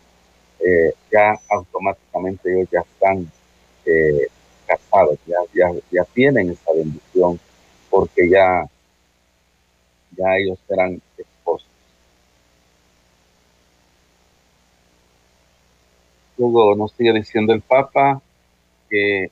eh, 0.61 0.93
ya 1.11 1.39
automáticamente 1.49 2.53
ellos 2.53 2.69
ya 2.71 2.81
están 2.81 3.31
eh, 3.87 4.27
casados, 4.67 5.19
ya, 5.27 5.39
ya, 5.55 5.71
ya 5.91 6.05
tienen 6.05 6.51
esa 6.51 6.73
bendición, 6.73 7.41
porque 7.89 8.29
ya, 8.29 8.69
ya 10.17 10.37
ellos 10.37 10.59
eran 10.69 11.01
esposos. 11.17 11.69
Luego 16.41 16.75
nos 16.75 16.93
sigue 16.93 17.13
diciendo 17.13 17.53
el 17.53 17.61
Papa 17.61 18.23
que 18.89 19.31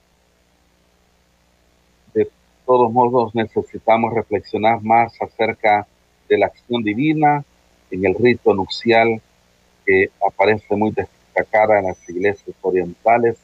todos 2.67 2.93
modos 2.93 3.35
necesitamos 3.35 4.13
reflexionar 4.13 4.83
más 4.83 5.15
acerca 5.23 5.87
de 6.29 6.37
la 6.37 6.47
acción 6.47 6.83
divina 6.83 7.43
en 7.91 8.05
el 8.05 8.15
rito 8.15 8.53
nupcial 8.53 9.23
que 9.87 10.11
aparece 10.23 10.77
muy 10.77 10.91
destacada 10.91 11.79
en 11.79 11.87
las 11.87 12.09
iglesias 12.11 12.55
orientales 12.61 13.39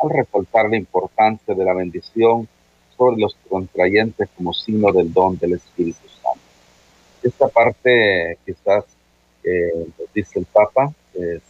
al 0.00 0.10
resaltar 0.10 0.70
la 0.70 0.76
importancia 0.76 1.56
de 1.56 1.64
la 1.64 1.74
bendición 1.74 2.46
sobre 2.96 3.20
los 3.20 3.36
contrayentes 3.48 4.28
como 4.36 4.52
signo 4.52 4.92
del 4.92 5.12
don 5.12 5.36
del 5.38 5.54
Espíritu 5.54 6.08
Santo. 6.22 6.38
Esta 7.20 7.48
parte 7.48 8.38
quizás 8.46 8.84
eh, 9.42 9.88
dice 10.14 10.38
el 10.38 10.44
Papa 10.44 10.92
es 11.14 11.42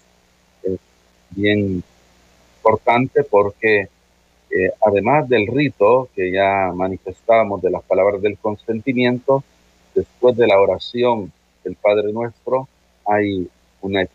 bien 1.31 1.83
importante 2.57 3.23
porque 3.25 3.89
eh, 4.51 4.71
además 4.87 5.29
del 5.29 5.47
rito 5.47 6.09
que 6.15 6.33
ya 6.33 6.73
manifestábamos 6.75 7.61
de 7.63 7.71
las 7.71 7.83
palabras 7.83 8.21
del 8.23 8.39
consentimiento, 8.39 9.45
después 9.95 10.37
de 10.37 10.47
la 10.47 10.61
oración 10.61 11.33
del 11.65 11.75
Padre 11.77 12.13
Nuestro, 12.13 12.69
hay 13.07 13.49
una, 13.83 14.07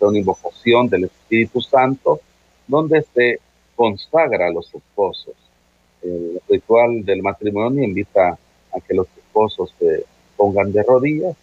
una 0.00 0.18
invocación 0.18 0.88
del 0.88 1.04
Espíritu 1.04 1.60
Santo 1.60 2.20
donde 2.66 3.04
se 3.14 3.40
consagra 3.74 4.48
a 4.48 4.52
los 4.52 4.72
esposos. 4.74 5.34
El 6.02 6.40
ritual 6.48 7.04
del 7.04 7.22
matrimonio 7.22 7.82
invita 7.82 8.38
a 8.72 8.80
que 8.86 8.94
los 8.94 9.06
esposos 9.16 9.74
se 9.78 10.04
pongan 10.36 10.72
de 10.72 10.82
rodillas, 10.82 11.36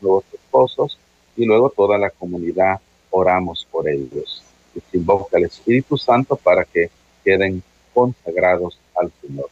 los 0.00 0.24
esposos, 0.32 0.98
y 1.36 1.44
luego 1.46 1.70
toda 1.70 1.96
la 1.96 2.10
comunidad 2.10 2.80
oramos 3.12 3.66
por 3.70 3.88
ellos. 3.88 4.42
Y 4.74 4.80
se 4.80 4.96
invoca 4.96 5.36
al 5.36 5.44
Espíritu 5.44 5.96
Santo 5.96 6.34
para 6.34 6.64
que 6.64 6.90
queden 7.24 7.62
consagrados 7.94 8.78
al 8.96 9.12
Señor. 9.20 9.48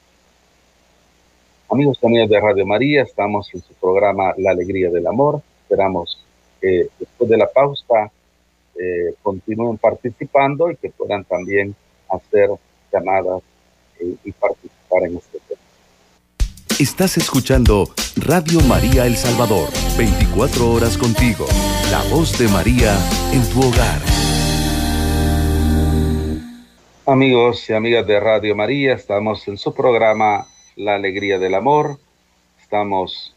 Amigos 1.70 1.98
y 2.02 2.06
amigas 2.06 2.28
de 2.28 2.40
Radio 2.40 2.66
María, 2.66 3.02
estamos 3.02 3.48
en 3.54 3.62
su 3.62 3.72
programa 3.74 4.34
La 4.38 4.50
Alegría 4.50 4.90
del 4.90 5.06
Amor. 5.06 5.40
Esperamos 5.62 6.24
que 6.60 6.88
después 6.98 7.30
de 7.30 7.36
la 7.36 7.46
pausa 7.46 8.10
eh, 8.74 9.14
continúen 9.22 9.78
participando 9.78 10.70
y 10.70 10.76
que 10.76 10.90
puedan 10.90 11.24
también 11.24 11.76
hacer 12.08 12.50
llamadas 12.92 13.42
eh, 14.00 14.16
y 14.24 14.32
participar 14.32 15.04
en 15.04 15.16
este. 15.16 15.49
Estás 16.80 17.18
escuchando 17.18 17.90
Radio 18.16 18.58
María 18.62 19.04
El 19.04 19.14
Salvador, 19.14 19.68
24 19.98 20.72
horas 20.72 20.96
contigo, 20.96 21.44
la 21.90 22.02
voz 22.04 22.38
de 22.38 22.48
María 22.48 22.96
en 23.34 23.46
tu 23.50 23.60
hogar. 23.60 24.00
Amigos 27.04 27.68
y 27.68 27.74
amigas 27.74 28.06
de 28.06 28.18
Radio 28.18 28.56
María, 28.56 28.94
estamos 28.94 29.46
en 29.46 29.58
su 29.58 29.74
programa 29.74 30.46
La 30.74 30.94
Alegría 30.94 31.38
del 31.38 31.54
Amor. 31.54 31.98
Estamos 32.62 33.34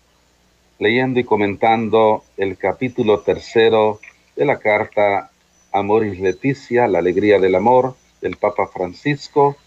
leyendo 0.79 1.19
y 1.19 1.25
comentando 1.25 2.23
el 2.37 2.57
capítulo 2.57 3.19
tercero 3.19 3.99
de 4.37 4.45
la 4.45 4.59
carta 4.59 5.31
Amoris 5.73 6.17
Leticia, 6.17 6.87
La 6.87 6.99
Alegría 6.99 7.41
del 7.41 7.55
Amor, 7.55 7.97
del 8.21 8.37
Papa 8.37 8.67
Francisco. 8.67 9.57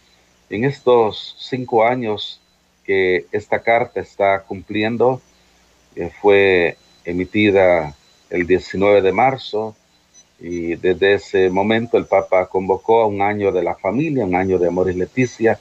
En 0.48 0.64
estos 0.64 1.36
cinco 1.38 1.84
años 1.84 2.40
que 2.86 3.26
esta 3.32 3.60
carta 3.60 4.00
está 4.00 4.42
cumpliendo, 4.42 5.20
eh, 5.96 6.10
fue 6.20 6.76
emitida 7.04 7.94
el 8.30 8.46
19 8.46 9.02
de 9.02 9.12
marzo 9.12 9.74
y 10.38 10.76
desde 10.76 11.14
ese 11.14 11.50
momento 11.50 11.96
el 11.96 12.06
Papa 12.06 12.46
convocó 12.46 13.02
a 13.02 13.06
un 13.06 13.22
año 13.22 13.50
de 13.52 13.62
la 13.62 13.74
familia, 13.74 14.24
un 14.24 14.34
año 14.34 14.58
de 14.58 14.68
Amor 14.68 14.90
y 14.90 14.94
Leticia, 14.94 15.58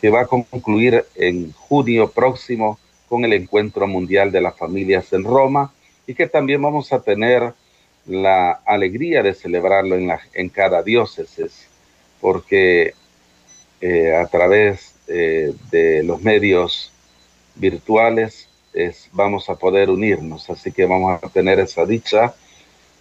que 0.00 0.10
va 0.10 0.22
a 0.22 0.26
concluir 0.26 1.04
en 1.14 1.52
junio 1.52 2.10
próximo 2.10 2.78
con 3.08 3.24
el 3.24 3.34
Encuentro 3.34 3.86
Mundial 3.86 4.32
de 4.32 4.40
las 4.40 4.56
Familias 4.56 5.12
en 5.12 5.24
Roma 5.24 5.72
y 6.06 6.14
que 6.14 6.26
también 6.26 6.62
vamos 6.62 6.92
a 6.92 7.02
tener 7.02 7.52
la 8.06 8.52
alegría 8.64 9.22
de 9.22 9.34
celebrarlo 9.34 9.96
en 9.96 10.48
cada 10.48 10.82
diócesis, 10.82 11.68
porque 12.20 12.94
eh, 13.80 14.14
a 14.14 14.26
través 14.26 14.91
eh, 15.08 15.52
de 15.70 16.02
los 16.02 16.22
medios 16.22 16.92
virtuales 17.54 18.48
es, 18.72 19.08
vamos 19.12 19.48
a 19.50 19.56
poder 19.56 19.90
unirnos, 19.90 20.48
así 20.48 20.72
que 20.72 20.86
vamos 20.86 21.22
a 21.22 21.28
tener 21.28 21.60
esa 21.60 21.84
dicha 21.84 22.34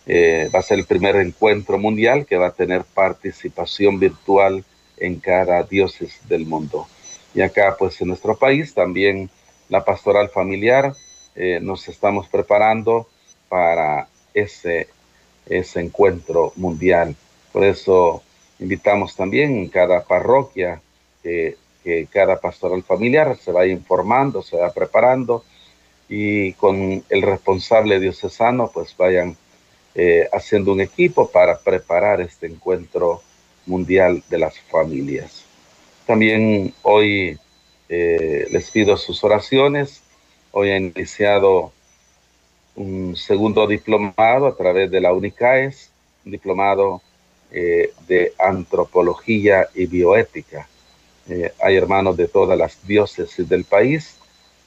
eh, 0.07 0.49
va 0.53 0.59
a 0.59 0.63
ser 0.63 0.79
el 0.79 0.85
primer 0.85 1.15
encuentro 1.17 1.77
mundial 1.77 2.25
que 2.25 2.37
va 2.37 2.47
a 2.47 2.53
tener 2.53 2.83
participación 2.83 3.99
virtual 3.99 4.63
en 4.97 5.19
cada 5.19 5.63
diócesis 5.63 6.27
del 6.27 6.45
mundo. 6.45 6.87
Y 7.33 7.41
acá, 7.41 7.75
pues 7.77 8.01
en 8.01 8.07
nuestro 8.07 8.35
país, 8.35 8.73
también 8.73 9.29
la 9.69 9.85
pastoral 9.85 10.29
familiar, 10.29 10.93
eh, 11.35 11.59
nos 11.61 11.87
estamos 11.87 12.27
preparando 12.27 13.07
para 13.47 14.07
ese, 14.33 14.87
ese 15.45 15.79
encuentro 15.79 16.51
mundial. 16.55 17.15
Por 17.53 17.63
eso 17.63 18.23
invitamos 18.59 19.15
también 19.15 19.55
en 19.55 19.69
cada 19.69 20.03
parroquia 20.03 20.81
cada 22.11 22.39
pastoral 22.39 22.83
familiar 22.83 23.37
se 23.37 23.51
vaya 23.51 23.73
informando, 23.73 24.41
se 24.43 24.55
vaya 24.55 24.71
preparando 24.71 25.43
y 26.07 26.53
con 26.53 27.03
el 27.09 27.21
responsable 27.21 27.99
diocesano 27.99 28.69
pues 28.71 28.95
vayan 28.97 29.37
eh, 29.95 30.27
haciendo 30.33 30.73
un 30.73 30.81
equipo 30.81 31.29
para 31.31 31.57
preparar 31.59 32.21
este 32.21 32.47
encuentro 32.47 33.21
mundial 33.65 34.21
de 34.29 34.37
las 34.37 34.59
familias. 34.59 35.45
También 36.05 36.73
hoy 36.81 37.39
eh, 37.87 38.47
les 38.51 38.71
pido 38.71 38.97
sus 38.97 39.23
oraciones. 39.23 40.01
Hoy 40.51 40.69
he 40.69 40.77
iniciado 40.77 41.71
un 42.75 43.15
segundo 43.15 43.67
diplomado 43.67 44.47
a 44.47 44.55
través 44.55 44.91
de 44.91 45.01
la 45.01 45.13
UNICAES, 45.13 45.91
un 46.25 46.31
diplomado 46.31 47.01
eh, 47.51 47.93
de 48.07 48.33
antropología 48.39 49.67
y 49.73 49.85
bioética. 49.85 50.67
Eh, 51.29 51.53
hay 51.61 51.75
hermanos 51.75 52.17
de 52.17 52.27
todas 52.27 52.57
las 52.57 52.85
diócesis 52.85 53.47
del 53.47 53.63
país 53.63 54.17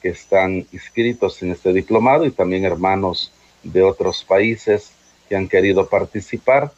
que 0.01 0.09
están 0.09 0.65
inscritos 0.71 1.41
en 1.41 1.51
este 1.51 1.73
diplomado 1.73 2.25
y 2.25 2.31
también 2.31 2.65
hermanos 2.65 3.31
de 3.63 3.83
otros 3.83 4.23
países 4.23 4.91
que 5.27 5.35
han 5.35 5.47
querido 5.47 5.87
participar. 5.87 6.71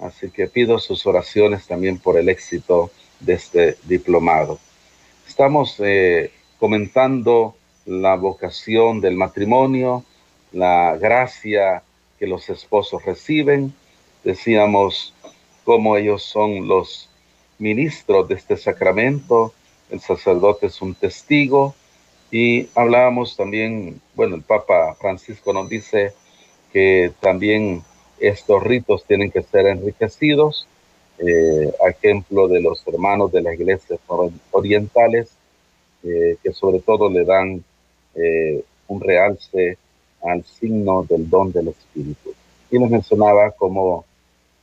Así 0.00 0.30
que 0.30 0.48
pido 0.48 0.78
sus 0.78 1.06
oraciones 1.06 1.66
también 1.66 1.98
por 1.98 2.18
el 2.18 2.28
éxito 2.28 2.90
de 3.20 3.34
este 3.34 3.76
diplomado. 3.84 4.58
Estamos 5.26 5.76
eh, 5.78 6.30
comentando 6.58 7.56
la 7.86 8.16
vocación 8.16 9.00
del 9.00 9.16
matrimonio, 9.16 10.04
la 10.52 10.96
gracia 10.96 11.82
que 12.18 12.26
los 12.26 12.48
esposos 12.48 13.04
reciben. 13.04 13.72
Decíamos 14.24 15.14
cómo 15.64 15.96
ellos 15.96 16.22
son 16.22 16.68
los 16.68 17.08
ministros 17.58 18.28
de 18.28 18.34
este 18.34 18.56
sacramento, 18.56 19.52
el 19.90 20.00
sacerdote 20.00 20.66
es 20.66 20.82
un 20.82 20.94
testigo 20.94 21.74
y 22.30 22.68
hablábamos 22.74 23.36
también, 23.36 24.00
bueno, 24.14 24.36
el 24.36 24.42
Papa 24.42 24.94
Francisco 25.00 25.52
nos 25.52 25.68
dice 25.68 26.12
que 26.72 27.12
también 27.20 27.82
estos 28.18 28.62
ritos 28.62 29.04
tienen 29.04 29.30
que 29.30 29.42
ser 29.42 29.66
enriquecidos, 29.66 30.66
eh, 31.18 31.72
ejemplo 31.88 32.48
de 32.48 32.60
los 32.60 32.86
hermanos 32.86 33.32
de 33.32 33.42
las 33.42 33.54
iglesias 33.54 34.00
orientales, 34.50 35.30
eh, 36.02 36.36
que 36.42 36.52
sobre 36.52 36.80
todo 36.80 37.08
le 37.08 37.24
dan 37.24 37.64
eh, 38.14 38.62
un 38.88 39.00
realce 39.00 39.78
al 40.22 40.44
signo 40.44 41.04
del 41.08 41.28
don 41.28 41.52
del 41.52 41.68
Espíritu. 41.68 42.34
Y 42.70 42.78
nos 42.78 42.90
mencionaba 42.90 43.52
como 43.52 44.04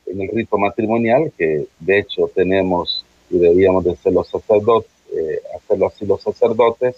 en 0.06 0.20
el 0.20 0.28
rito 0.28 0.58
matrimonial, 0.58 1.32
que 1.36 1.66
de 1.80 1.98
hecho 1.98 2.30
tenemos 2.34 3.04
y 3.30 3.38
deberíamos 3.38 3.84
de 3.84 3.96
ser 3.96 4.12
los 4.12 4.28
sacerdotes, 4.28 4.90
eh, 5.12 5.40
hacerlo 5.56 5.86
así 5.86 6.06
los 6.06 6.22
sacerdotes, 6.22 6.96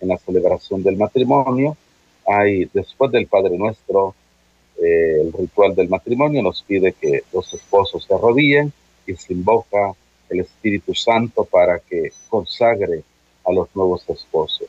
en 0.00 0.08
la 0.08 0.18
celebración 0.18 0.82
del 0.82 0.96
matrimonio, 0.96 1.76
hay 2.26 2.68
después 2.72 3.10
del 3.10 3.26
Padre 3.26 3.56
Nuestro, 3.56 4.14
eh, 4.82 5.20
el 5.22 5.32
ritual 5.32 5.74
del 5.74 5.88
matrimonio 5.88 6.42
nos 6.42 6.62
pide 6.62 6.92
que 6.92 7.22
los 7.32 7.52
esposos 7.54 8.04
se 8.04 8.14
arrodillen 8.14 8.72
y 9.06 9.14
se 9.14 9.32
invoca 9.32 9.94
el 10.28 10.40
Espíritu 10.40 10.94
Santo 10.94 11.44
para 11.44 11.78
que 11.78 12.12
consagre 12.28 13.02
a 13.44 13.52
los 13.52 13.68
nuevos 13.74 14.08
esposos. 14.08 14.66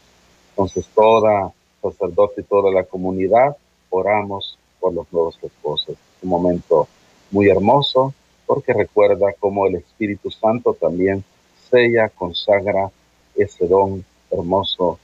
Entonces 0.51 0.85
toda 0.93 1.51
sacerdote 1.81 2.41
y 2.41 2.43
toda 2.43 2.71
la 2.71 2.83
comunidad 2.83 3.55
oramos 3.89 4.57
por 4.79 4.93
los 4.93 5.11
nuevos 5.11 5.37
esposos. 5.41 5.95
Un 6.21 6.29
momento 6.29 6.87
muy 7.31 7.49
hermoso 7.49 8.13
porque 8.45 8.73
recuerda 8.73 9.33
cómo 9.39 9.65
el 9.67 9.75
Espíritu 9.75 10.29
Santo 10.31 10.73
también 10.73 11.23
sella, 11.69 12.09
consagra 12.09 12.91
ese 13.35 13.67
don 13.67 14.05
hermoso 14.31 14.99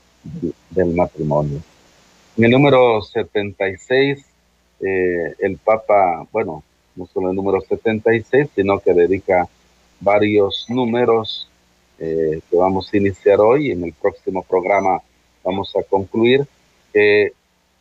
del 0.69 0.93
matrimonio. 0.93 1.60
En 2.38 2.45
el 2.45 2.51
número 2.51 3.01
76, 3.01 4.25
eh, 4.81 5.36
el 5.39 5.57
Papa, 5.57 6.25
bueno, 6.31 6.63
no 6.95 7.07
solo 7.07 7.29
el 7.29 7.36
número 7.36 7.62
76, 7.62 8.49
sino 8.55 8.79
que 8.79 8.93
dedica 8.93 9.47
varios 9.99 10.65
números 10.69 11.49
eh, 11.99 12.41
que 12.49 12.57
vamos 12.57 12.93
a 12.93 12.97
iniciar 12.97 13.39
hoy. 13.39 13.71
En 13.71 13.84
el 13.84 13.93
próximo 13.93 14.43
programa 14.43 15.01
vamos 15.43 15.73
a 15.75 15.84
concluir, 15.84 16.45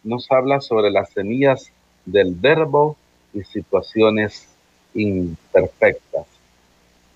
nos 0.03 0.31
habla 0.31 0.61
sobre 0.61 0.91
las 0.91 1.11
semillas 1.11 1.71
del 2.07 2.35
verbo 2.35 2.97
y 3.33 3.43
situaciones 3.43 4.49
imperfectas. 4.95 6.27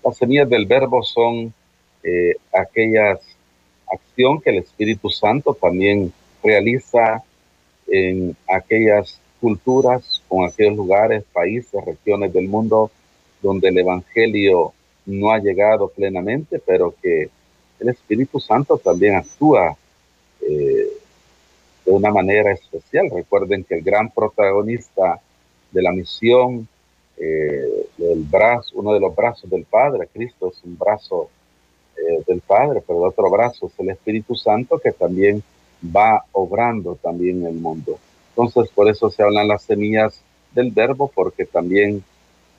Las 0.03 0.17
semillas 0.17 0.49
del 0.49 0.65
verbo 0.65 1.03
son 1.03 1.53
eh, 2.03 2.35
aquellas 2.53 3.19
acción 3.91 4.41
que 4.41 4.49
el 4.51 4.57
Espíritu 4.57 5.09
Santo 5.09 5.53
también 5.53 6.11
realiza 6.43 7.23
en 7.87 8.35
aquellas 8.47 9.19
culturas, 9.39 10.23
con 10.27 10.45
aquellos 10.45 10.75
lugares, 10.75 11.23
países, 11.31 11.83
regiones 11.85 12.33
del 12.33 12.47
mundo 12.47 12.91
donde 13.41 13.69
el 13.69 13.77
Evangelio 13.77 14.73
no 15.05 15.31
ha 15.31 15.39
llegado 15.39 15.87
plenamente, 15.87 16.59
pero 16.59 16.95
que 17.01 17.29
el 17.79 17.89
Espíritu 17.89 18.39
Santo 18.39 18.77
también 18.77 19.15
actúa 19.15 19.75
eh, 20.41 20.87
de 21.85 21.91
una 21.91 22.09
manera 22.11 22.51
especial. 22.53 23.11
Recuerden 23.13 23.63
que 23.63 23.75
el 23.75 23.83
gran 23.83 24.09
protagonista 24.09 25.19
de 25.75 25.81
la 25.81 25.91
misión, 25.91 26.67
eh, 27.17 27.87
del 27.97 28.23
brazo, 28.23 28.71
uno 28.75 28.93
de 28.93 28.99
los 29.01 29.13
brazos 29.13 29.49
del 29.49 29.65
Padre, 29.65 30.07
Cristo 30.11 30.51
es 30.51 30.63
un 30.63 30.77
brazo 30.77 31.29
eh, 31.97 32.23
del 32.25 32.41
Padre, 32.41 32.81
pero 32.85 32.99
el 32.99 33.09
otro 33.09 33.29
brazo 33.29 33.67
es 33.67 33.73
el 33.79 33.89
Espíritu 33.89 34.35
Santo 34.35 34.79
que 34.79 34.93
también 34.93 35.43
va 35.95 36.23
obrando 36.31 36.95
también 36.95 37.41
en 37.41 37.47
el 37.47 37.55
mundo. 37.55 37.99
Entonces, 38.29 38.71
por 38.73 38.89
eso 38.89 39.09
se 39.09 39.21
hablan 39.21 39.49
las 39.49 39.63
semillas 39.63 40.21
del 40.53 40.71
verbo, 40.71 41.11
porque 41.13 41.45
también 41.45 42.03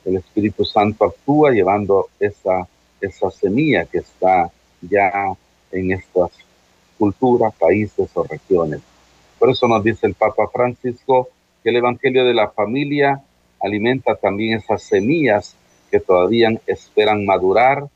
el 0.04 0.16
Espíritu 0.16 0.64
Santo 0.64 1.06
actúa 1.06 1.50
llevando 1.50 2.08
esa, 2.20 2.68
esa 3.00 3.30
semilla 3.30 3.86
que 3.86 3.98
está 3.98 4.50
ya 4.82 5.34
en 5.72 5.92
estas 5.92 6.30
culturas, 6.98 7.54
países 7.54 8.08
o 8.14 8.22
regiones. 8.24 8.80
Por 9.38 9.50
eso 9.50 9.66
nos 9.68 9.82
dice 9.82 10.06
el 10.06 10.14
Papa 10.14 10.48
Francisco 10.48 11.28
que 11.66 11.70
el 11.70 11.78
Evangelio 11.78 12.24
de 12.24 12.32
la 12.32 12.50
familia 12.50 13.24
alimenta 13.60 14.14
también 14.14 14.56
esas 14.56 14.84
semillas 14.84 15.56
que 15.90 15.98
todavía 15.98 16.48
esperan 16.64 17.26
madurar 17.26 17.88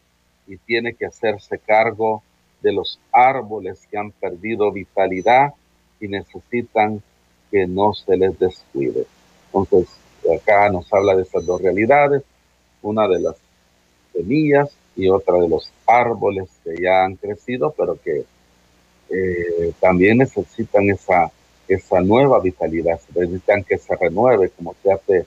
y 0.48 0.56
tiene 0.56 0.94
que 0.94 1.06
hacerse 1.06 1.56
cargo 1.56 2.20
de 2.62 2.72
los 2.72 2.98
árboles 3.12 3.86
que 3.88 3.96
han 3.96 4.10
perdido 4.10 4.72
vitalidad 4.72 5.54
y 6.00 6.08
necesitan 6.08 7.00
que 7.48 7.68
no 7.68 7.94
se 7.94 8.16
les 8.16 8.36
descuide. 8.40 9.06
Entonces, 9.54 9.88
acá 10.36 10.68
nos 10.68 10.92
habla 10.92 11.14
de 11.14 11.22
esas 11.22 11.46
dos 11.46 11.62
realidades, 11.62 12.24
una 12.82 13.06
de 13.06 13.20
las 13.20 13.36
semillas 14.12 14.68
y 14.96 15.08
otra 15.08 15.36
de 15.36 15.48
los 15.48 15.70
árboles 15.86 16.48
que 16.64 16.74
ya 16.82 17.04
han 17.04 17.14
crecido, 17.14 17.72
pero 17.78 17.96
que 18.02 18.24
eh, 19.10 19.72
también 19.78 20.18
necesitan 20.18 20.90
esa, 20.90 21.30
esa 21.74 22.00
nueva 22.00 22.40
vitalidad, 22.40 23.00
necesitan 23.14 23.64
que 23.64 23.78
se 23.78 23.94
renueve, 23.96 24.50
como 24.50 24.74
se 24.82 24.92
hace 24.92 25.26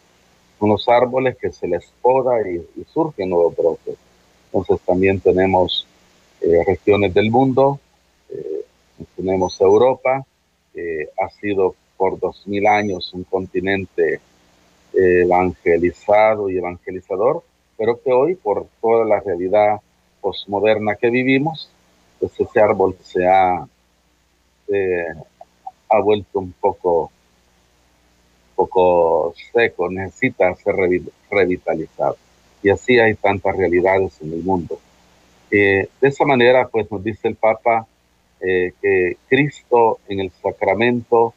con 0.60 0.70
los 0.70 0.88
árboles, 0.90 1.38
que 1.38 1.52
se 1.52 1.68
les 1.68 1.86
poda 2.02 2.42
y, 2.48 2.56
y 2.56 2.86
surgen 2.94 3.30
nuevos 3.30 3.56
brotes. 3.56 3.96
Entonces 4.52 4.86
también 4.86 5.20
tenemos 5.20 5.88
eh, 6.42 6.64
regiones 6.66 7.14
del 7.14 7.32
mundo, 7.32 7.80
eh, 8.30 8.66
tenemos 9.16 9.60
Europa, 9.62 10.26
que 10.74 11.10
ha 11.22 11.30
sido 11.30 11.76
por 11.98 12.20
dos 12.20 12.46
mil 12.48 12.68
años 12.68 13.14
un 13.14 13.24
continente 13.24 14.20
evangelizado 14.94 16.50
y 16.50 16.58
evangelizador, 16.58 17.44
pero 17.78 18.00
que 18.02 18.12
hoy 18.12 18.36
por 18.36 18.68
toda 18.82 19.06
la 19.06 19.20
realidad 19.20 19.82
posmoderna 20.22 20.96
que 20.96 21.10
vivimos, 21.10 21.70
pues 22.20 22.40
ese 22.40 22.60
árbol 22.60 22.96
se 23.02 23.28
ha 23.28 23.68
ha 25.94 26.02
vuelto 26.02 26.40
un 26.40 26.54
poco, 26.54 27.12
poco 28.56 29.34
seco, 29.54 29.90
necesita 29.90 30.54
ser 30.56 30.76
revitalizado. 31.30 32.18
Y 32.64 32.70
así 32.70 32.98
hay 32.98 33.14
tantas 33.16 33.56
realidades 33.56 34.20
en 34.22 34.34
el 34.34 34.44
mundo. 34.44 34.80
Eh, 35.52 35.88
de 36.02 36.08
esa 36.08 36.26
manera, 36.26 36.68
pues 36.68 36.92
nos 36.92 37.04
dice 37.04 37.28
el 37.28 37.36
Papa 37.36 37.86
eh, 38.42 38.74
que 38.82 39.18
Cristo 39.30 40.00
en 40.08 40.22
el 40.22 40.32
sacramento 40.42 41.36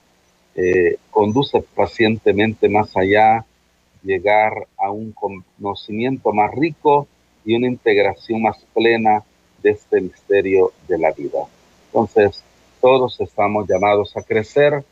eh, 0.55 0.97
conduce 1.11 1.61
pacientemente 1.75 2.71
más 2.71 2.97
allá, 2.97 3.45
llegar 4.03 4.67
a 4.79 4.91
un 4.91 5.13
conocimiento 5.13 6.33
más 6.33 6.55
rico 6.55 7.07
y 7.45 7.57
una 7.57 7.67
integración 7.67 8.41
más 8.41 8.57
plena 8.73 9.23
de 9.63 9.71
este 9.73 10.01
misterio 10.01 10.73
de 10.89 10.99
la 10.99 11.13
vida. 11.13 11.41
Entonces, 11.89 12.43
todos 12.81 13.21
estamos 13.21 13.67
llamados 13.69 14.17
a 14.17 14.23
crecer, 14.23 14.85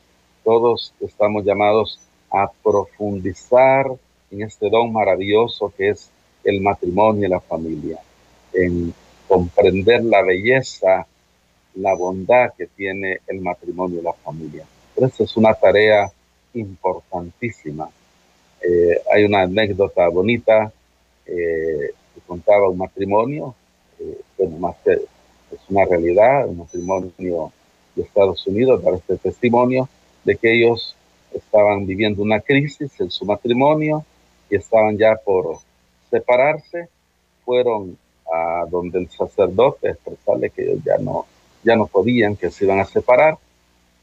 todos 0.43 0.93
estamos 1.01 1.45
llamados 1.45 2.01
a 2.30 2.51
profundizar 2.62 3.87
en 4.30 4.43
este 4.43 4.68
don 4.68 4.93
maravilloso 4.93 5.72
que 5.76 5.91
es 5.91 6.11
el 6.45 6.61
matrimonio 6.61 7.26
y 7.26 7.30
la 7.30 7.41
familia, 7.41 7.99
en 8.53 8.93
comprender 9.28 10.05
la 10.05 10.22
belleza, 10.22 11.07
la 11.76 11.95
bondad 11.95 12.53
que 12.57 12.66
tiene 12.66 13.20
el 13.26 13.41
matrimonio 13.41 14.01
y 14.01 14.03
la 14.03 14.12
familia. 14.12 14.64
Pero 14.95 15.07
es 15.07 15.37
una 15.37 15.55
tarea 15.55 16.11
importantísima. 16.55 17.89
Eh, 18.61 19.01
hay 19.12 19.24
una 19.24 19.43
anécdota 19.43 20.09
bonita 20.09 20.72
eh, 21.26 21.91
que 22.14 22.20
contaba 22.26 22.68
un 22.68 22.78
matrimonio, 22.78 23.55
eh, 23.99 24.20
bueno, 24.39 24.59
más 24.59 24.76
que 24.85 24.93
es 24.93 25.61
una 25.68 25.85
realidad, 25.85 26.49
un 26.49 26.59
matrimonio 26.59 27.53
de 27.95 28.03
Estados 28.03 28.47
Unidos 28.47 28.82
dar 28.82 28.95
este 28.95 29.16
testimonio 29.16 29.88
de 30.24 30.36
que 30.36 30.55
ellos 30.55 30.97
estaban 31.32 31.86
viviendo 31.86 32.22
una 32.22 32.40
crisis 32.40 33.01
en 33.01 33.11
su 33.11 33.24
matrimonio 33.24 34.05
y 34.51 34.57
estaban 34.57 34.97
ya 34.97 35.16
por 35.16 35.59
separarse, 36.11 36.88
fueron 37.45 37.99
a 38.32 38.64
donde 38.70 39.01
el 39.01 39.11
sacerdote 39.11 39.90
expresarle 39.90 40.51
que 40.51 40.62
ellos 40.62 40.78
ya 40.84 40.99
no, 40.99 41.26
ya 41.62 41.76
no 41.76 41.86
podían, 41.86 42.36
que 42.36 42.51
se 42.51 42.64
iban 42.64 42.80
a 42.80 42.84
separar. 42.84 43.38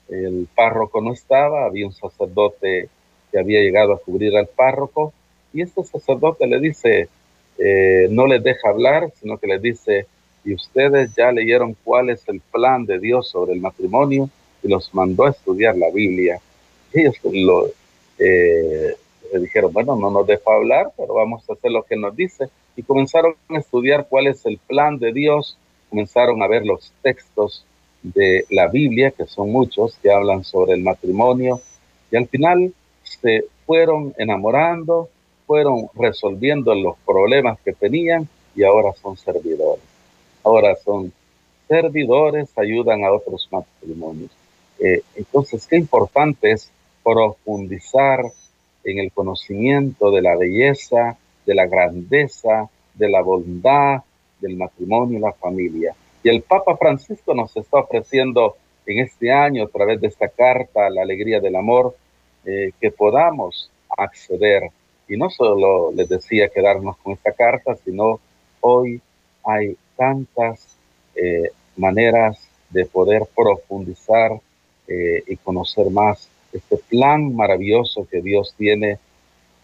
El 0.10 0.48
párroco 0.54 1.02
no 1.02 1.14
estaba, 1.14 1.66
había 1.66 1.88
un 1.88 1.94
sacerdote 1.94 2.90
que 3.32 3.40
había 3.40 3.62
llegado 3.62 3.94
a 3.94 4.00
cubrir 4.00 4.36
al 4.36 4.48
párroco 4.48 5.14
y 5.54 5.62
este 5.62 5.84
sacerdote 5.84 6.48
le 6.48 6.60
dice, 6.60 7.10
eh, 7.58 8.08
no 8.10 8.28
les 8.28 8.44
deja 8.44 8.70
hablar, 8.70 9.12
sino 9.20 9.38
que 9.38 9.48
les 9.48 9.62
dice, 9.62 10.06
y 10.44 10.54
ustedes 10.54 11.14
ya 11.16 11.32
leyeron 11.32 11.76
cuál 11.84 12.10
es 12.10 12.28
el 12.28 12.40
plan 12.40 12.86
de 12.86 13.00
Dios 13.00 13.30
sobre 13.30 13.54
el 13.54 13.62
matrimonio 13.62 14.30
y 14.64 14.68
los 14.68 14.94
mandó 14.94 15.26
a 15.26 15.32
estudiar 15.32 15.78
la 15.78 15.90
Biblia. 15.92 16.40
Ellos 16.94 17.16
lo, 17.24 17.68
eh, 18.18 18.96
dijeron, 19.40 19.72
bueno, 19.72 19.96
no 19.96 20.10
nos 20.10 20.28
deja 20.28 20.54
hablar, 20.54 20.92
pero 20.98 21.14
vamos 21.14 21.44
a 21.50 21.54
hacer 21.54 21.72
lo 21.72 21.84
que 21.84 21.96
nos 21.96 22.16
dice. 22.16 22.50
Y 22.76 22.84
comenzaron 22.84 23.36
a 23.50 23.58
estudiar 23.58 24.08
cuál 24.10 24.28
es 24.28 24.46
el 24.46 24.58
plan 24.58 24.98
de 24.98 25.14
Dios, 25.14 25.58
comenzaron 25.90 26.42
a 26.42 26.48
ver 26.48 26.66
los 26.66 26.92
textos 27.02 27.66
de 28.04 28.46
la 28.50 28.68
Biblia, 28.68 29.12
que 29.12 29.28
son 29.28 29.52
muchos, 29.52 29.96
que 30.02 30.12
hablan 30.12 30.44
sobre 30.44 30.74
el 30.74 30.82
matrimonio, 30.82 31.62
y 32.12 32.18
al 32.18 32.28
final 32.28 32.74
se 33.04 33.46
fueron 33.66 34.14
enamorando, 34.18 35.10
fueron 35.46 35.88
resolviendo 35.96 36.74
los 36.76 36.98
problemas 37.06 37.60
que 37.64 37.74
tenían 37.74 38.28
y 38.56 38.64
ahora 38.64 38.92
son 39.02 39.18
servidores. 39.18 39.91
Ahora 40.44 40.76
son 40.76 41.12
servidores, 41.68 42.50
ayudan 42.58 43.04
a 43.04 43.12
otros 43.12 43.48
matrimonios. 43.52 44.32
Eh, 44.80 45.02
entonces, 45.16 45.68
qué 45.68 45.78
importante 45.78 46.52
es 46.52 46.72
profundizar 47.04 48.26
en 48.84 49.00
el 49.00 49.12
conocimiento 49.12 50.12
de 50.12 50.22
la 50.22 50.36
belleza, 50.36 51.18
de 51.46 51.56
la 51.56 51.68
grandeza, 51.68 52.70
de 52.96 53.10
la 53.10 53.22
bondad 53.22 54.02
del 54.40 54.58
matrimonio 54.58 55.20
y 55.20 55.22
la 55.22 55.34
familia. 55.34 55.96
Y 56.24 56.30
el 56.30 56.42
Papa 56.42 56.78
Francisco 56.78 57.34
nos 57.34 57.56
está 57.56 57.80
ofreciendo 57.80 58.58
en 58.86 59.00
este 59.00 59.32
año, 59.32 59.64
a 59.64 59.68
través 59.68 60.02
de 60.02 60.08
esta 60.08 60.28
carta, 60.28 60.90
la 60.90 61.04
alegría 61.04 61.40
del 61.40 61.56
amor, 61.56 61.96
eh, 62.46 62.72
que 62.80 62.92
podamos 62.92 63.72
acceder. 63.98 64.72
Y 65.08 65.18
no 65.18 65.30
solo 65.30 65.92
les 65.94 66.10
decía 66.10 66.50
quedarnos 66.50 66.98
con 66.98 67.14
esta 67.14 67.32
carta, 67.32 67.76
sino 67.76 68.20
hoy 68.62 69.02
hay 69.44 69.76
tantas 70.02 70.66
eh, 71.14 71.52
maneras 71.78 72.40
de 72.72 72.88
poder 72.88 73.22
profundizar 73.36 74.32
eh, 74.88 75.24
y 75.28 75.36
conocer 75.36 75.92
más 75.92 76.28
este 76.52 76.78
plan 76.78 77.36
maravilloso 77.36 78.08
que 78.10 78.20
Dios 78.20 78.56
tiene 78.58 78.98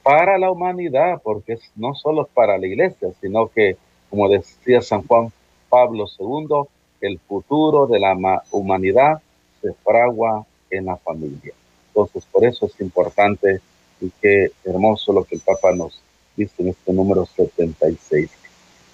para 0.03 0.37
la 0.37 0.51
humanidad, 0.51 1.19
porque 1.23 1.53
es 1.53 1.61
no 1.75 1.95
solo 1.95 2.29
para 2.31 2.59
la 2.59 2.67
iglesia, 2.67 3.09
sino 3.19 3.47
que, 3.47 3.77
como 4.11 4.29
decía 4.29 4.79
San 4.81 5.07
Juan 5.07 5.31
Pablo 5.69 6.05
II, 6.19 6.67
el 7.01 7.17
futuro 7.17 7.87
de 7.87 7.99
la 7.99 8.43
humanidad 8.51 9.19
se 9.59 9.73
fragua 9.83 10.45
en 10.69 10.85
la 10.85 10.97
familia. 10.97 11.53
Entonces, 11.87 12.27
por 12.31 12.45
eso 12.45 12.67
es 12.67 12.79
importante 12.79 13.59
y 13.99 14.11
qué 14.21 14.51
hermoso 14.63 15.13
lo 15.13 15.23
que 15.23 15.33
el 15.33 15.41
Papa 15.41 15.73
nos 15.73 15.99
dice 16.35 16.61
en 16.61 16.69
este 16.69 16.93
número 16.93 17.25
76. 17.25 18.46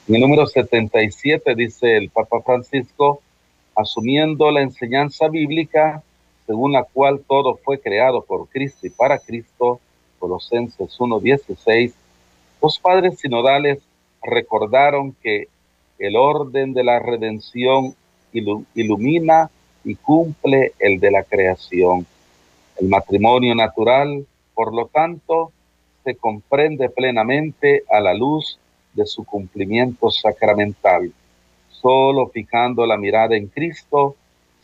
En 0.05 0.15
el 0.15 0.21
número 0.21 0.45
77 0.45 1.55
dice 1.55 1.95
el 1.95 2.09
Papa 2.09 2.41
Francisco, 2.41 3.21
asumiendo 3.73 4.51
la 4.51 4.61
enseñanza 4.61 5.29
bíblica, 5.29 6.03
según 6.45 6.73
la 6.73 6.83
cual 6.83 7.21
todo 7.25 7.55
fue 7.55 7.79
creado 7.79 8.21
por 8.21 8.49
Cristo 8.49 8.85
y 8.85 8.89
para 8.89 9.17
Cristo, 9.17 9.79
Colosenses 10.19 10.99
1.16, 10.99 11.93
los 12.61 12.79
padres 12.79 13.17
sinodales 13.17 13.79
recordaron 14.21 15.15
que 15.23 15.47
el 15.99 16.17
orden 16.17 16.73
de 16.73 16.83
la 16.83 16.99
redención 16.99 17.95
ilumina 18.33 19.49
y 19.85 19.95
cumple 19.95 20.73
el 20.79 20.99
de 20.99 21.11
la 21.11 21.23
creación. 21.23 22.05
El 22.77 22.89
matrimonio 22.89 23.55
natural, 23.55 24.25
por 24.53 24.73
lo 24.73 24.87
tanto, 24.87 25.53
se 26.03 26.15
comprende 26.15 26.89
plenamente 26.89 27.83
a 27.89 28.01
la 28.01 28.13
luz 28.13 28.59
de 28.93 29.05
su 29.05 29.23
cumplimiento 29.23 30.11
sacramental. 30.11 31.11
Solo 31.69 32.27
fijando 32.27 32.85
la 32.85 32.97
mirada 32.97 33.35
en 33.35 33.47
Cristo 33.47 34.15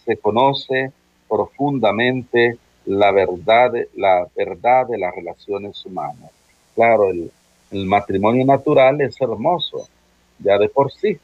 se 0.05 0.17
conoce 0.17 0.91
profundamente 1.27 2.57
la 2.85 3.11
verdad, 3.11 3.71
la 3.95 4.27
verdad 4.35 4.87
de 4.87 4.97
las 4.97 5.13
relaciones 5.13 5.85
humanas. 5.85 6.31
Claro, 6.75 7.09
el, 7.09 7.31
matrimonio 7.71 8.43
natural 8.45 8.99
es 9.01 9.21
hermoso, 9.21 9.87
ya 10.39 10.57
de 10.57 10.69
por 10.69 10.91
sí. 10.91 11.19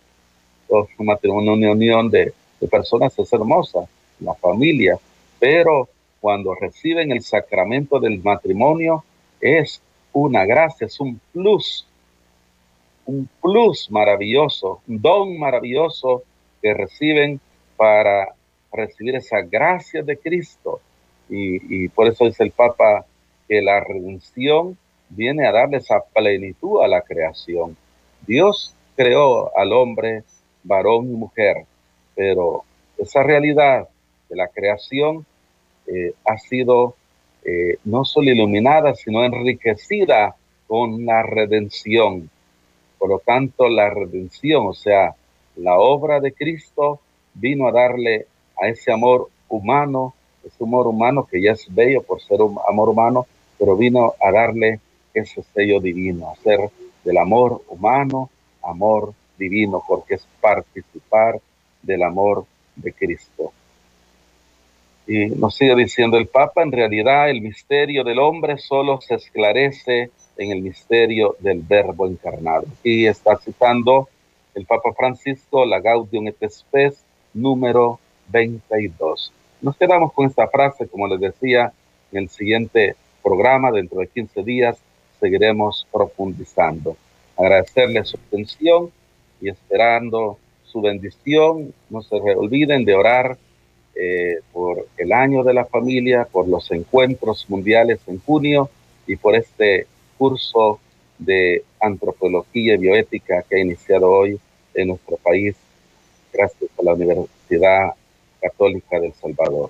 Un 0.69 1.05
matrimonio, 1.05 1.53
una 1.53 1.71
unión 1.71 2.09
de, 2.11 2.33
de 2.59 2.67
personas 2.67 3.17
es 3.17 3.33
hermosa, 3.33 3.87
la 4.19 4.35
familia, 4.35 4.99
pero 5.39 5.89
cuando 6.19 6.53
reciben 6.53 7.11
el 7.11 7.21
sacramento 7.21 7.99
del 7.99 8.21
matrimonio 8.23 9.03
es 9.41 9.81
una 10.13 10.45
gracia, 10.45 10.87
es 10.87 10.99
un 10.99 11.19
plus, 11.33 11.85
un 13.05 13.29
plus 13.41 13.89
maravilloso, 13.91 14.81
un 14.87 15.01
don 15.01 15.37
maravilloso 15.37 16.23
que 16.61 16.73
reciben 16.73 17.39
para 17.77 18.33
recibir 18.71 19.15
esa 19.15 19.41
gracia 19.41 20.01
de 20.01 20.17
Cristo. 20.17 20.81
Y, 21.29 21.87
por 21.89 22.07
eso 22.07 22.25
dice 22.25 22.43
el 22.43 22.51
Papa 22.51 23.05
que 23.47 23.61
la 23.61 23.79
redención 23.79 24.77
viene 25.09 25.47
a 25.47 25.51
darle 25.51 25.77
esa 25.77 26.03
plenitud 26.13 26.81
a 26.81 26.87
la 26.87 27.01
creación. 27.01 27.75
Dios 28.27 28.75
creó 28.95 29.55
al 29.57 29.73
hombre 29.73 30.23
varón 30.63 31.05
y 31.05 31.15
mujer, 31.15 31.65
pero 32.15 32.63
esa 32.97 33.23
realidad 33.23 33.87
de 34.29 34.35
la 34.35 34.47
creación 34.47 35.25
eh, 35.87 36.13
ha 36.25 36.37
sido 36.37 36.95
eh, 37.43 37.77
no 37.83 38.05
solo 38.05 38.31
iluminada, 38.31 38.95
sino 38.95 39.23
enriquecida 39.23 40.35
con 40.67 41.05
la 41.05 41.21
redención. 41.23 42.29
Por 42.97 43.09
lo 43.09 43.19
tanto, 43.19 43.67
la 43.67 43.89
redención, 43.89 44.67
o 44.67 44.73
sea, 44.73 45.15
la 45.55 45.77
obra 45.77 46.19
de 46.19 46.33
Cristo, 46.33 46.99
vino 47.33 47.67
a 47.67 47.71
darle 47.71 48.27
a 48.61 48.67
ese 48.67 48.91
amor 48.91 49.29
humano, 49.49 50.13
ese 50.43 50.63
amor 50.63 50.87
humano 50.87 51.27
que 51.29 51.41
ya 51.41 51.51
es 51.51 51.73
bello 51.73 52.03
por 52.03 52.21
ser 52.21 52.41
un 52.41 52.57
amor 52.67 52.89
humano, 52.89 53.27
pero 53.57 53.75
vino 53.75 54.13
a 54.21 54.31
darle 54.31 54.79
ese 55.13 55.43
sello 55.53 55.79
divino, 55.79 56.31
hacer 56.31 56.69
del 57.03 57.17
amor 57.17 57.61
humano 57.67 58.29
amor 58.65 59.13
divino, 59.37 59.83
porque 59.87 60.15
es 60.15 60.27
participar 60.41 61.39
del 61.81 62.03
amor 62.03 62.45
de 62.75 62.93
Cristo. 62.93 63.53
Y 65.07 65.27
nos 65.27 65.55
sigue 65.55 65.75
diciendo 65.75 66.17
el 66.17 66.27
Papa, 66.27 66.63
en 66.63 66.71
realidad 66.71 67.29
el 67.29 67.41
misterio 67.41 68.03
del 68.03 68.19
hombre 68.19 68.57
solo 68.57 68.99
se 69.01 69.15
esclarece 69.15 70.09
en 70.37 70.51
el 70.51 70.61
misterio 70.61 71.35
del 71.39 71.61
verbo 71.61 72.07
encarnado. 72.07 72.65
Y 72.83 73.05
está 73.05 73.37
citando 73.37 74.09
el 74.55 74.65
Papa 74.65 74.93
Francisco 74.93 75.65
la 75.65 75.79
Gaudium 75.79 76.27
et 76.27 76.49
Spes 76.49 77.03
número 77.33 77.99
22. 78.29 79.31
Nos 79.61 79.77
quedamos 79.77 80.13
con 80.13 80.25
esta 80.25 80.47
frase, 80.47 80.87
como 80.87 81.07
les 81.07 81.19
decía, 81.19 81.71
en 82.11 82.23
el 82.23 82.29
siguiente 82.29 82.95
programa, 83.23 83.71
dentro 83.71 83.99
de 83.99 84.07
15 84.07 84.43
días, 84.43 84.77
seguiremos 85.19 85.87
profundizando. 85.91 86.97
Agradecerle 87.37 88.03
su 88.05 88.17
atención 88.17 88.91
y 89.41 89.49
esperando 89.49 90.37
su 90.63 90.81
bendición. 90.81 91.73
No 91.89 92.01
se 92.01 92.15
olviden 92.15 92.85
de 92.85 92.95
orar 92.95 93.37
eh, 93.95 94.39
por 94.51 94.87
el 94.97 95.13
año 95.13 95.43
de 95.43 95.53
la 95.53 95.65
familia, 95.65 96.27
por 96.29 96.47
los 96.47 96.69
encuentros 96.71 97.49
mundiales 97.49 97.99
en 98.07 98.19
junio 98.19 98.69
y 99.07 99.15
por 99.15 99.35
este 99.35 99.87
curso 100.17 100.79
de 101.17 101.63
antropología 101.79 102.73
y 102.73 102.77
bioética 102.77 103.43
que 103.43 103.55
ha 103.55 103.59
iniciado 103.59 104.09
hoy 104.09 104.39
en 104.73 104.89
nuestro 104.89 105.17
país, 105.17 105.55
gracias 106.33 106.69
a 106.77 106.83
la 106.83 106.93
Universidad 106.93 107.93
Católica 108.41 108.99
del 108.99 109.13
Salvador. 109.13 109.69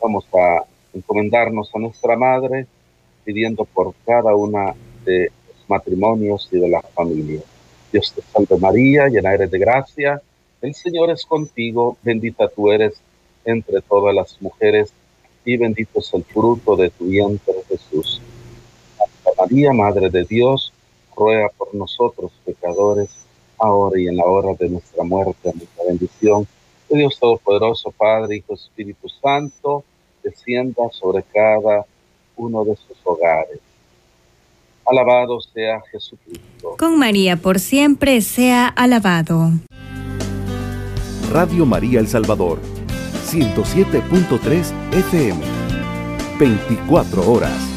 Vamos 0.00 0.26
a 0.34 0.64
encomendarnos 0.92 1.70
a 1.74 1.78
nuestra 1.78 2.16
Madre 2.16 2.66
pidiendo 3.24 3.64
por 3.64 3.94
cada 4.04 4.34
una 4.34 4.74
de 5.04 5.30
los 5.48 5.68
matrimonios 5.68 6.48
y 6.50 6.58
de 6.58 6.68
las 6.68 6.88
familias. 6.90 7.44
Dios 7.92 8.12
te 8.12 8.22
salve 8.22 8.58
María, 8.58 9.08
llena 9.08 9.34
eres 9.34 9.50
de 9.50 9.58
gracia, 9.58 10.20
el 10.62 10.74
Señor 10.74 11.10
es 11.10 11.24
contigo, 11.24 11.96
bendita 12.02 12.48
tú 12.48 12.72
eres 12.72 12.94
entre 13.46 13.80
todas 13.80 14.14
las 14.14 14.40
mujeres 14.42 14.92
y 15.44 15.56
bendito 15.56 16.00
es 16.00 16.12
el 16.12 16.24
fruto 16.24 16.76
de 16.76 16.90
tu 16.90 17.06
vientre 17.06 17.54
Jesús. 17.68 18.20
Santa 18.98 19.42
María, 19.42 19.72
Madre 19.72 20.10
de 20.10 20.24
Dios, 20.24 20.72
ruega 21.16 21.48
por 21.56 21.74
nosotros 21.74 22.32
pecadores, 22.44 23.08
ahora 23.58 23.98
y 23.98 24.08
en 24.08 24.16
la 24.16 24.26
hora 24.26 24.54
de 24.58 24.68
nuestra 24.68 25.02
muerte. 25.02 25.52
Nuestra 25.54 25.84
bendición 25.86 26.46
Dios 26.94 27.18
Todopoderoso, 27.18 27.90
Padre, 27.90 28.36
Hijo, 28.36 28.54
Espíritu 28.54 29.08
Santo, 29.08 29.84
descienda 30.22 30.88
sobre 30.92 31.22
cada 31.22 31.84
uno 32.36 32.64
de 32.64 32.76
sus 32.76 32.96
hogares. 33.04 33.58
Alabado 34.86 35.40
sea 35.40 35.82
Jesucristo. 35.90 36.76
Con 36.78 36.98
María 36.98 37.36
por 37.36 37.58
siempre 37.58 38.20
sea 38.20 38.68
alabado. 38.68 39.50
Radio 41.32 41.66
María 41.66 41.98
El 41.98 42.06
Salvador, 42.06 42.60
107.3 43.26 44.72
FM, 44.92 45.40
24 46.38 47.30
horas. 47.30 47.75